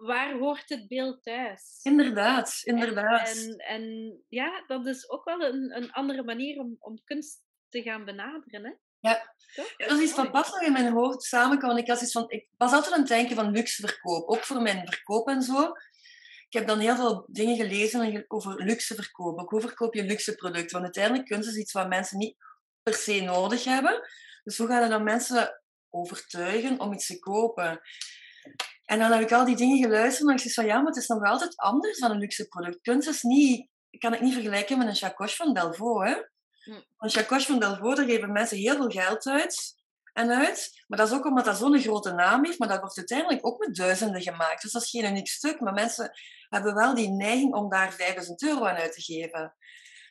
[0.01, 1.79] Waar hoort het beeld thuis?
[1.81, 3.29] Inderdaad, inderdaad.
[3.29, 7.81] En, en, ja, dat is ook wel een, een andere manier om, om kunst te
[7.81, 8.63] gaan benaderen.
[8.63, 8.71] Hè?
[9.09, 9.35] Ja.
[9.77, 11.77] dat is iets wat pas nog in mijn hoofd samenkwam.
[11.77, 14.61] Ik, was iets van, ik was altijd aan het denken van luxe verkoop, ook voor
[14.61, 15.73] mijn verkoop en zo
[16.51, 19.49] ik heb dan heel veel dingen gelezen over luxe verkoop.
[19.49, 20.71] hoe verkoop je luxe producten?
[20.71, 22.35] Want uiteindelijk kunst is iets wat mensen niet
[22.83, 24.01] per se nodig hebben.
[24.43, 27.81] Dus hoe ga je dan mensen overtuigen om iets te kopen?
[28.85, 31.01] En dan heb ik al die dingen geluisterd en ik zei van ja, maar het
[31.01, 32.81] is nog wel altijd anders dan een luxe product.
[32.81, 36.09] Kunst is niet, kan ik niet vergelijken met een chacoche van Delvaux.
[36.09, 36.15] Hè?
[36.63, 36.81] Hm.
[36.97, 39.75] Een chacoche van Delvaux, daar geven mensen heel veel geld uit
[40.13, 40.83] en uit.
[40.87, 43.65] Maar dat is ook omdat dat zo'n grote naam heeft, maar dat wordt uiteindelijk ook
[43.65, 44.61] met duizenden gemaakt.
[44.61, 46.11] Dus dat is geen uniek stuk, maar mensen
[46.49, 49.55] hebben wel die neiging om daar 5000 euro aan uit te geven.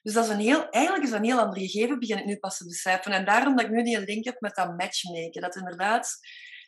[0.03, 2.37] Dus dat is een heel, eigenlijk is dat een heel ander gegeven, begin ik nu
[2.37, 3.13] pas te beseffen.
[3.13, 5.43] En daarom dat ik nu die link heb met dat matchmaken.
[5.43, 6.19] Dat inderdaad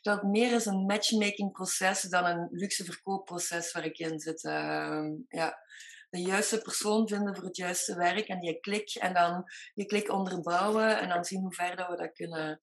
[0.01, 4.43] dat het meer is een matchmaking proces dan een luxe verkoopproces waar ik in zit.
[4.43, 5.57] Uh, ja,
[6.09, 10.11] de juiste persoon vinden voor het juiste werk en die klik en dan je klik
[10.11, 12.61] onderbouwen en dan zien hoe ver dat we dat kunnen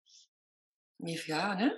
[0.97, 1.59] mee gaan.
[1.59, 1.71] Hè?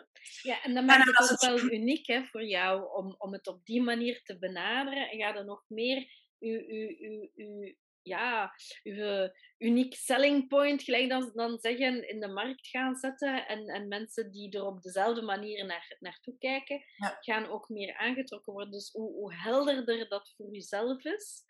[0.43, 3.65] Ja, en dan maakt het ook wel uniek hè, voor jou om, om het op
[3.65, 5.11] die manier te benaderen.
[5.11, 6.07] En ga er nog meer
[6.39, 12.69] uw, uw, uw, ja, uw uniek selling point, gelijk dan, dan zeggen, in de markt
[12.69, 13.47] gaan zetten.
[13.47, 16.83] En, en mensen die er op dezelfde manier naar, naartoe kijken,
[17.21, 18.73] gaan ook meer aangetrokken worden.
[18.73, 21.43] Dus hoe, hoe helderder dat voor jezelf is,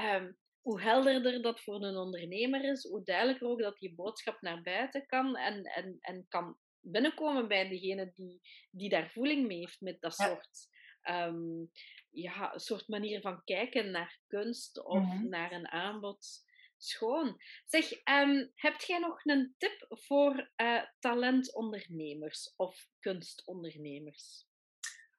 [0.00, 4.62] um, hoe helderder dat voor een ondernemer is, hoe duidelijker ook dat die boodschap naar
[4.62, 9.80] buiten kan en, en, en kan binnenkomen bij degene die, die daar voeling mee heeft
[9.80, 10.68] met dat soort,
[11.00, 11.64] ehm,
[12.16, 15.28] ja, soort manier van kijken naar kunst of mhm.
[15.28, 16.44] naar een aanbod.
[16.78, 17.40] Schoon.
[17.66, 24.46] Zeg, um, heb jij nog een tip voor uh, talentondernemers of kunstondernemers?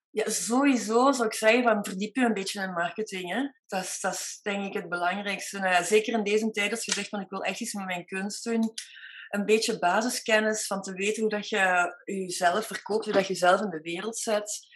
[0.10, 3.34] Ja, sowieso zou ik zeggen van verdiep je een beetje in marketing.
[3.34, 3.42] Hè?
[3.68, 5.60] Dat, is, dat is denk ik het belangrijkste.
[5.60, 8.06] Nou zeker in deze tijd als je zegt van ik wil echt iets met mijn
[8.06, 8.74] kunst doen.
[9.30, 13.62] Een beetje basiskennis van te weten hoe dat je jezelf verkoopt, hoe dat je jezelf
[13.62, 14.68] in de wereld zet.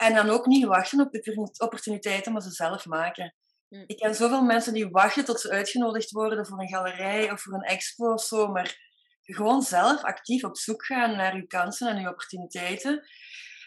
[0.00, 1.14] En dan ook niet wachten op
[1.58, 3.34] opportuniteiten, maar ze zelf maken.
[3.68, 3.84] Hm.
[3.86, 7.54] Ik ken zoveel mensen die wachten tot ze uitgenodigd worden voor een galerij of voor
[7.54, 8.76] een expo of zo, maar
[9.22, 13.08] gewoon zelf actief op zoek gaan naar je kansen en je opportuniteiten.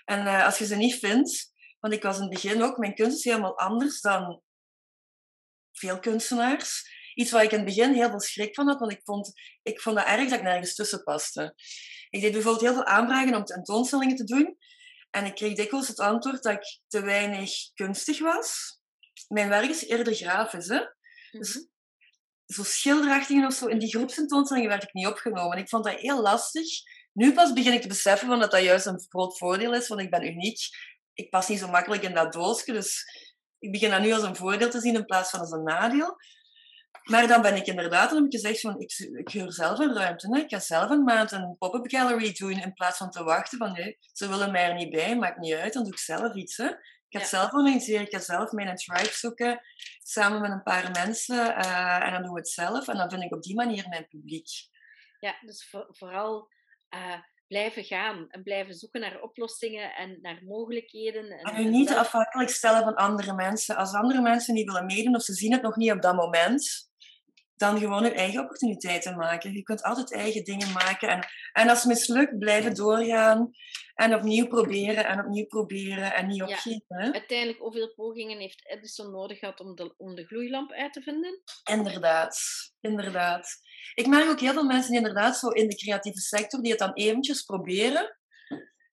[0.06, 2.96] En uh, als je ze niet vindt, want ik was in het begin ook, mijn
[2.96, 4.42] kunst is helemaal anders dan
[5.72, 6.92] veel kunstenaars.
[7.14, 9.32] Iets waar ik in het begin heel veel schrik van had, want ik vond,
[9.64, 11.56] ik vond dat erg dat ik nergens tussen paste.
[12.10, 14.58] Ik deed bijvoorbeeld heel veel aanvragen om tentoonstellingen te doen.
[15.16, 18.80] En ik kreeg dikwijls het antwoord dat ik te weinig kunstig was.
[19.28, 20.80] Mijn werk is eerder grafisch, hè.
[21.32, 21.64] Dus mhm.
[22.46, 25.58] zo schilderachtigen of zo, in die groepsentoonstellingen werd ik niet opgenomen.
[25.58, 26.68] Ik vond dat heel lastig.
[27.12, 30.02] Nu pas begin ik te beseffen van dat dat juist een groot voordeel is, want
[30.02, 30.60] ik ben uniek.
[31.14, 33.04] Ik pas niet zo makkelijk in dat doosje, dus
[33.60, 36.16] ik begin dat nu als een voordeel te zien in plaats van als een nadeel.
[37.04, 39.96] Maar dan ben ik inderdaad, dan heb ik gezegd van, ik, ik huur zelf een
[39.96, 40.36] ruimte.
[40.36, 40.42] Hè.
[40.42, 43.72] Ik ga zelf een maand een pop-up gallery doen in plaats van te wachten van,
[43.72, 46.58] nee, ze willen mij er niet bij, maakt niet uit, dan doe ik zelf iets.
[46.58, 46.68] Hè.
[46.68, 49.62] Ik ga het zelf organiseren, ik ga zelf mijn tribe zoeken,
[50.04, 51.36] samen met een paar mensen.
[51.36, 52.88] Uh, en dan doen we het zelf.
[52.88, 54.48] En dan vind ik op die manier mijn publiek.
[55.20, 56.50] Ja, dus vooral
[56.96, 61.32] uh, blijven gaan en blijven zoeken naar oplossingen en naar mogelijkheden.
[61.32, 63.76] En, en je niet afhankelijk stellen van andere mensen.
[63.76, 66.92] Als andere mensen niet willen meedoen of ze zien het nog niet op dat moment,
[67.64, 69.54] dan gewoon je eigen opportuniteiten maken.
[69.54, 71.10] Je kunt altijd eigen dingen maken.
[71.10, 73.52] En, en als het mislukt, blijven doorgaan.
[73.94, 76.86] En opnieuw proberen en opnieuw proberen en niet opgeven.
[76.88, 81.02] Ja, uiteindelijk, hoeveel pogingen heeft Edison nodig gehad om de, om de gloeilamp uit te
[81.02, 81.42] vinden?
[81.64, 82.38] Inderdaad,
[82.82, 83.48] inderdaad.
[83.94, 86.80] Ik merk ook heel veel mensen die inderdaad zo in de creatieve sector, die het
[86.80, 88.18] dan eventjes proberen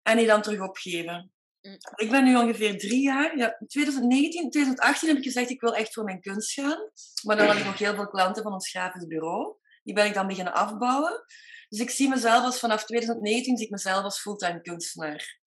[0.03, 1.33] en die dan terug opgeven.
[1.63, 1.77] Mm.
[1.95, 5.95] Ik ben nu ongeveer drie jaar, ja, 2019, 2018 heb ik gezegd, ik wil echt
[5.95, 6.91] voor mijn kunst gaan.
[7.23, 9.57] Maar dan had ik nog heel veel klanten van ons grafisch bureau.
[9.83, 11.25] Die ben ik dan beginnen afbouwen.
[11.69, 15.39] Dus ik zie mezelf als vanaf 2019 zie ik mezelf als fulltime kunstenaar.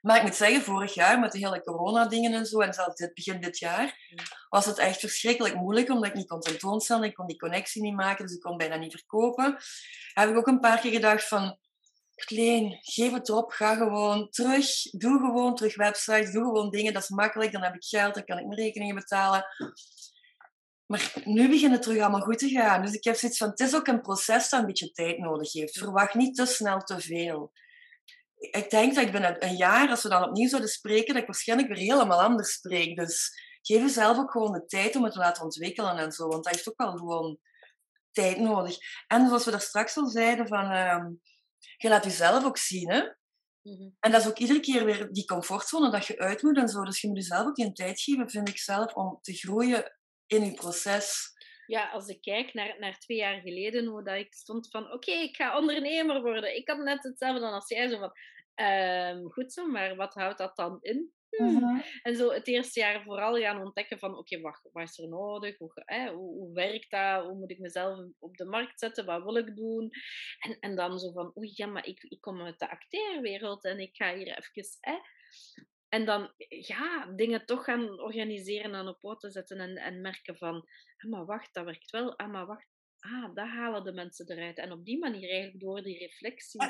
[0.00, 3.14] Maar ik moet zeggen, vorig jaar met de hele corona-dingen en zo, en zelfs dit,
[3.14, 4.18] begin dit jaar, mm.
[4.48, 7.94] was het echt verschrikkelijk moeilijk, omdat ik niet kon tentoonstellen, ik kon die connectie niet
[7.94, 9.56] maken, dus ik kon bijna niet verkopen.
[10.12, 11.58] Heb ik ook een paar keer gedacht van,
[12.24, 17.02] Kleen, geef het op, ga gewoon terug, doe gewoon terug websites, doe gewoon dingen, dat
[17.02, 19.46] is makkelijk, dan heb ik geld, dan kan ik mijn rekeningen betalen.
[20.86, 22.82] Maar nu begint het terug allemaal goed te gaan.
[22.82, 25.52] Dus ik heb zoiets van, het is ook een proces dat een beetje tijd nodig
[25.52, 25.78] heeft.
[25.78, 27.52] Verwacht niet te snel te veel.
[28.36, 31.28] Ik denk dat ik binnen een jaar, als we dan opnieuw zouden spreken, dat ik
[31.28, 32.96] waarschijnlijk weer helemaal anders spreek.
[32.96, 33.30] Dus
[33.62, 36.26] geef jezelf ook gewoon de tijd om het te laten ontwikkelen en zo.
[36.26, 37.38] Want dat heeft ook wel gewoon
[38.12, 38.76] tijd nodig.
[39.06, 41.06] En zoals we daar straks al zeiden, van, uh,
[41.76, 42.90] je laat jezelf ook zien.
[42.90, 43.02] Hè?
[43.62, 43.90] Mhm.
[44.00, 46.84] En dat is ook iedere keer weer die comfortzone dat je uit moet en zo.
[46.84, 50.44] Dus je moet jezelf ook die tijd geven, vind ik zelf, om te groeien in
[50.44, 51.32] je proces.
[51.66, 55.10] Ja, als ik kijk naar, naar twee jaar geleden, hoe dat ik stond van oké,
[55.10, 56.56] ik ga ondernemer worden.
[56.56, 58.12] Ik had net hetzelfde dan als jij, zo van
[58.54, 61.12] ehm, goed zo, maar wat houdt dat dan in?
[61.30, 61.80] Mhm.
[62.02, 65.58] En zo het eerste jaar vooral gaan ontdekken van oké, wat, wat is er nodig?
[65.58, 65.72] Hoe,
[66.12, 67.24] hoe, werkt dat?
[67.24, 69.04] Hoe moet ik mezelf op de markt zetten?
[69.04, 69.90] Wat wil ik doen?
[70.38, 73.78] En, en dan zo van oei, ja, maar ik, ik kom uit de acteerwereld en
[73.78, 75.00] ik ga hier even...
[75.88, 80.68] En dan ja, dingen toch gaan organiseren en op poten zetten en, en merken van,
[80.96, 82.18] ah, maar wacht, dat werkt wel.
[82.18, 82.66] Ah, maar wacht,
[83.00, 84.58] ah, dat halen de mensen eruit.
[84.58, 86.60] En op die manier eigenlijk door die reflectie,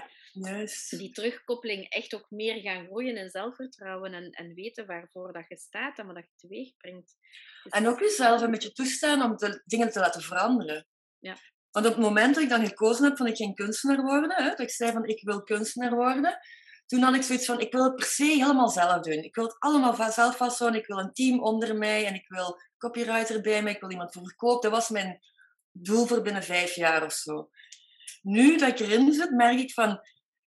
[0.99, 5.57] die terugkoppeling, echt ook meer gaan groeien in zelfvertrouwen en, en weten waarvoor dat je
[5.57, 7.17] staat en wat dat je teweeg brengt.
[7.63, 10.87] Dus en ook jezelf een beetje toestaan om de dingen te laten veranderen.
[11.19, 11.37] Ja.
[11.71, 14.49] Want op het moment dat ik dan gekozen heb van ik geen kunstenaar worden, hè,
[14.49, 16.39] dat ik zei van ik wil kunstenaar worden,
[16.91, 19.23] toen had ik zoiets van, ik wil het per se helemaal zelf doen.
[19.23, 20.81] Ik wil het allemaal zelf vasthouden.
[20.81, 23.73] Ik wil een team onder mij en ik wil copywriter bij mij.
[23.73, 24.63] Ik wil iemand voor verkoop.
[24.63, 25.21] Dat was mijn
[25.73, 27.51] doel voor binnen vijf jaar of zo.
[28.23, 30.01] Nu dat ik erin zit, merk ik van,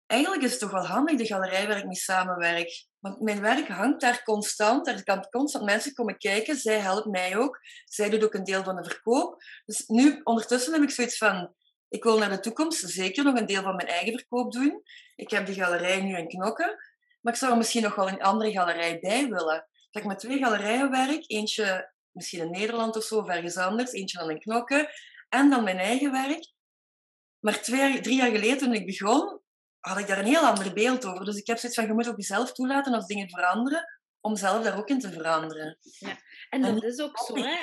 [0.06, 2.88] eigenlijk is het toch wel handig, de galerij waar ik mee samenwerk.
[2.98, 4.86] Want mijn werk hangt daar constant.
[4.86, 6.56] Er kan constant mensen komen kijken.
[6.56, 7.58] Zij helpt mij ook.
[7.84, 9.42] Zij doet ook een deel van de verkoop.
[9.64, 11.54] Dus nu, ondertussen heb ik zoiets van,
[11.88, 14.82] ik wil naar de toekomst zeker nog een deel van mijn eigen verkoop doen.
[15.16, 16.76] Ik heb de galerij nu in Knokken,
[17.20, 19.68] maar ik zou er misschien nog wel een andere galerij bij willen.
[19.90, 21.24] Dat ik met twee galerijen werk.
[21.26, 23.92] Eentje misschien in Nederland of zo, of ergens anders.
[23.92, 24.88] Eentje van een knokken.
[25.30, 26.52] En dan mijn eigen werk.
[27.38, 29.40] Maar twee, drie jaar geleden, toen ik begon,
[29.78, 31.24] had ik daar een heel ander beeld over.
[31.24, 33.84] Dus ik heb zoiets van, je moet ook jezelf toelaten als dingen veranderen,
[34.20, 35.78] om zelf daar ook in te veranderen.
[35.80, 36.18] Ja.
[36.50, 37.56] En dat is ook zo, hè?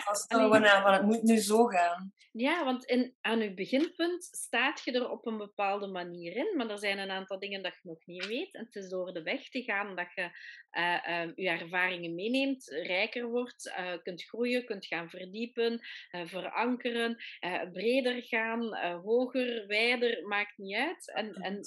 [0.81, 2.13] Van, het moet nu zo gaan.
[2.31, 6.69] Ja, want in, aan je beginpunt staat je er op een bepaalde manier in, maar
[6.69, 8.53] er zijn een aantal dingen dat je nog niet weet.
[8.53, 10.29] En het is door de weg te gaan dat je
[10.71, 15.79] uh, uh, je ervaringen meeneemt, rijker wordt, uh, kunt groeien, kunt gaan verdiepen,
[16.23, 17.17] verankeren,
[17.73, 21.11] breder gaan, hoger, wijder, maakt niet uit.
[21.13, 21.61] En, en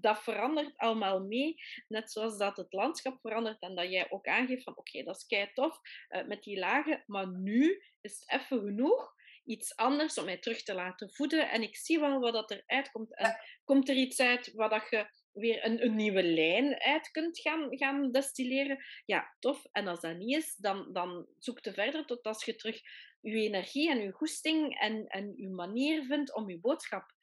[0.00, 1.54] dat verandert allemaal mee,
[1.88, 5.16] net zoals dat het landschap verandert en dat jij ook aangeeft van oké, okay, dat
[5.16, 5.80] is kei tof
[6.26, 10.74] met die lagen, maar nu is het even genoeg iets anders om mij terug te
[10.74, 11.50] laten voeden.
[11.50, 13.16] En ik zie wel wat dat eruit komt.
[13.16, 17.40] En komt er iets uit wat dat je weer een, een, nieuwe lijn uit kunt
[17.40, 18.84] gaan, gaan destilleren?
[19.04, 19.64] Ja, tof.
[19.72, 22.80] En als dat niet is, dan, dan zoek je verder tot als je terug
[23.20, 27.14] je energie en je goesting en, en je manier vindt om je boodschap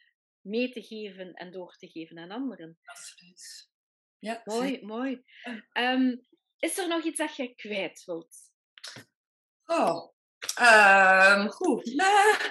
[0.42, 2.78] mee te geven en door te geven aan anderen.
[2.84, 3.70] Absoluut.
[4.20, 5.24] Ja, mooi, mooi.
[5.74, 6.26] Um,
[6.60, 8.51] is er nog iets dat je kwijt wilt?
[9.72, 10.12] Oh,
[10.60, 11.98] Um, goed.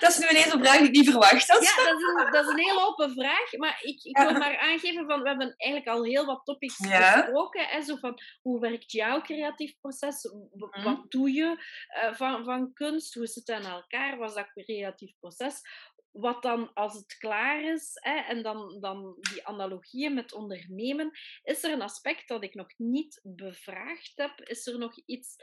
[0.00, 1.62] dat is nu ineens een vraag die ik niet verwacht had.
[1.62, 3.52] Ja, dat is een, dat is een heel open vraag.
[3.56, 7.66] Maar ik, ik wil maar aangeven van, we hebben eigenlijk al heel wat topics besproken.
[7.66, 10.30] Hè, zo van, hoe werkt jouw creatief proces?
[10.50, 11.00] Wat mhm.
[11.08, 11.64] doe je
[12.04, 13.14] uh, van, van kunst?
[13.14, 14.18] Hoe zit het aan elkaar?
[14.18, 15.60] Wat is dat creatief proces?
[16.10, 21.10] Wat dan, als het klaar is, hè, en dan, dan die analogieën met ondernemen,
[21.42, 24.40] is er een aspect dat ik nog niet bevraagd heb?
[24.40, 25.36] Is er nog iets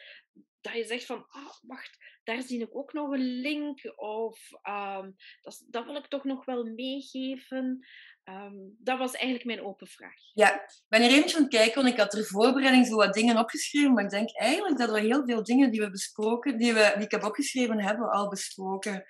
[0.68, 4.40] dat je zegt van, ah, wacht, daar zie ik ook nog een link of
[4.70, 7.86] um, dat, dat, wil ik toch nog wel meegeven.
[8.24, 10.16] Um, dat was eigenlijk mijn open vraag.
[10.34, 13.14] Ja, ik ben hier eventjes aan het kijken, want ik had er voorbereiding zo wat
[13.14, 16.74] dingen opgeschreven, maar ik denk eigenlijk dat we heel veel dingen die we besproken, die,
[16.74, 19.06] we, die ik heb opgeschreven, hebben al besproken.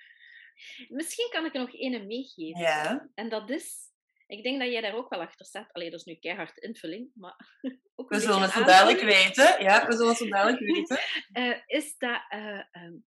[0.88, 2.60] Misschien kan ik er nog één meegeven.
[2.60, 3.08] Ja.
[3.14, 3.87] En dat is
[4.28, 5.72] ik denk dat jij daar ook wel achter staat.
[5.72, 7.58] Alleen dat is nu keihard invulling, maar
[7.96, 9.62] ook We zullen het zo dadelijk weten.
[9.62, 10.98] Ja, we zullen het zo dadelijk weten.
[11.32, 12.20] Uh, is dat...
[12.34, 13.06] Uh, um,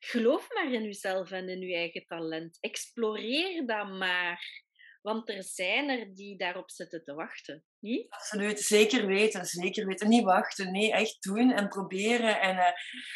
[0.00, 2.58] geloof maar in jezelf en in je eigen talent.
[2.60, 4.68] Exploreer dat maar.
[5.02, 7.64] Want er zijn er die daarop zitten te wachten.
[7.78, 8.10] Niet?
[8.10, 10.08] Absoluut, zeker weten, zeker weten.
[10.08, 12.40] Niet wachten, nee, echt doen en proberen.
[12.40, 12.64] En, uh,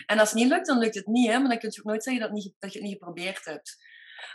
[0.07, 1.31] en als het niet lukt, dan lukt het niet.
[1.31, 1.39] Hè?
[1.39, 3.77] Maar dan kun je ook nooit zeggen dat, niet, dat je het niet geprobeerd hebt.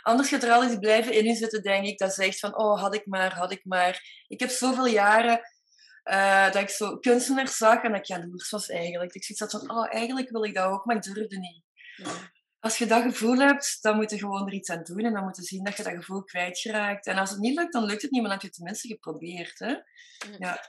[0.02, 1.98] Anders gaat er altijd blijven in zitten, denk ik.
[1.98, 4.24] Dat zegt van, oh, had ik maar, had ik maar.
[4.28, 5.40] Ik heb zoveel jaren
[6.04, 9.14] uh, dat ik zo kunstenaars zag en dat ik jaloers was eigenlijk.
[9.14, 11.62] Ik zoiets had van, oh, eigenlijk wil ik dat ook, maar ik durfde niet.
[12.58, 15.24] Als je dat gevoel hebt, dan moet je gewoon er iets aan doen en dan
[15.24, 17.06] moet je zien dat je dat gevoel kwijtgeraakt.
[17.06, 18.88] En als het niet lukt, dan lukt het niet, maar dan heb je het tenminste
[18.88, 19.58] geprobeerd.
[19.58, 19.74] Hè?
[20.38, 20.64] Ja.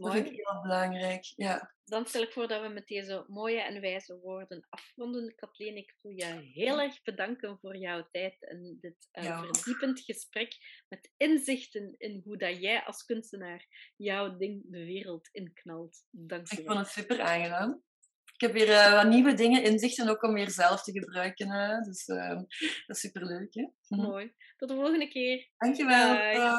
[0.00, 1.32] Dat vind ik heel belangrijk.
[1.36, 1.74] Ja.
[1.84, 5.34] Dan stel ik voor dat we met deze mooie en wijze woorden afronden.
[5.34, 10.56] Kathleen, ik wil je heel erg bedanken voor jouw tijd en dit uh, verdiepend gesprek
[10.88, 16.04] met inzichten in hoe dat jij als kunstenaar jouw ding de wereld inknalt.
[16.10, 16.64] Dank je wel.
[16.64, 17.82] Ik vond het super aangenaam.
[18.40, 21.50] Ik heb weer uh, wat nieuwe dingen, inzichten ook om weer zelf te gebruiken.
[21.50, 21.80] Hè.
[21.80, 22.28] Dus uh,
[22.86, 23.54] dat is superleuk.
[23.54, 23.66] Hè?
[23.88, 24.32] Mooi.
[24.56, 25.48] Tot de volgende keer.
[25.56, 26.14] Dankjewel.
[26.14, 26.58] Bye.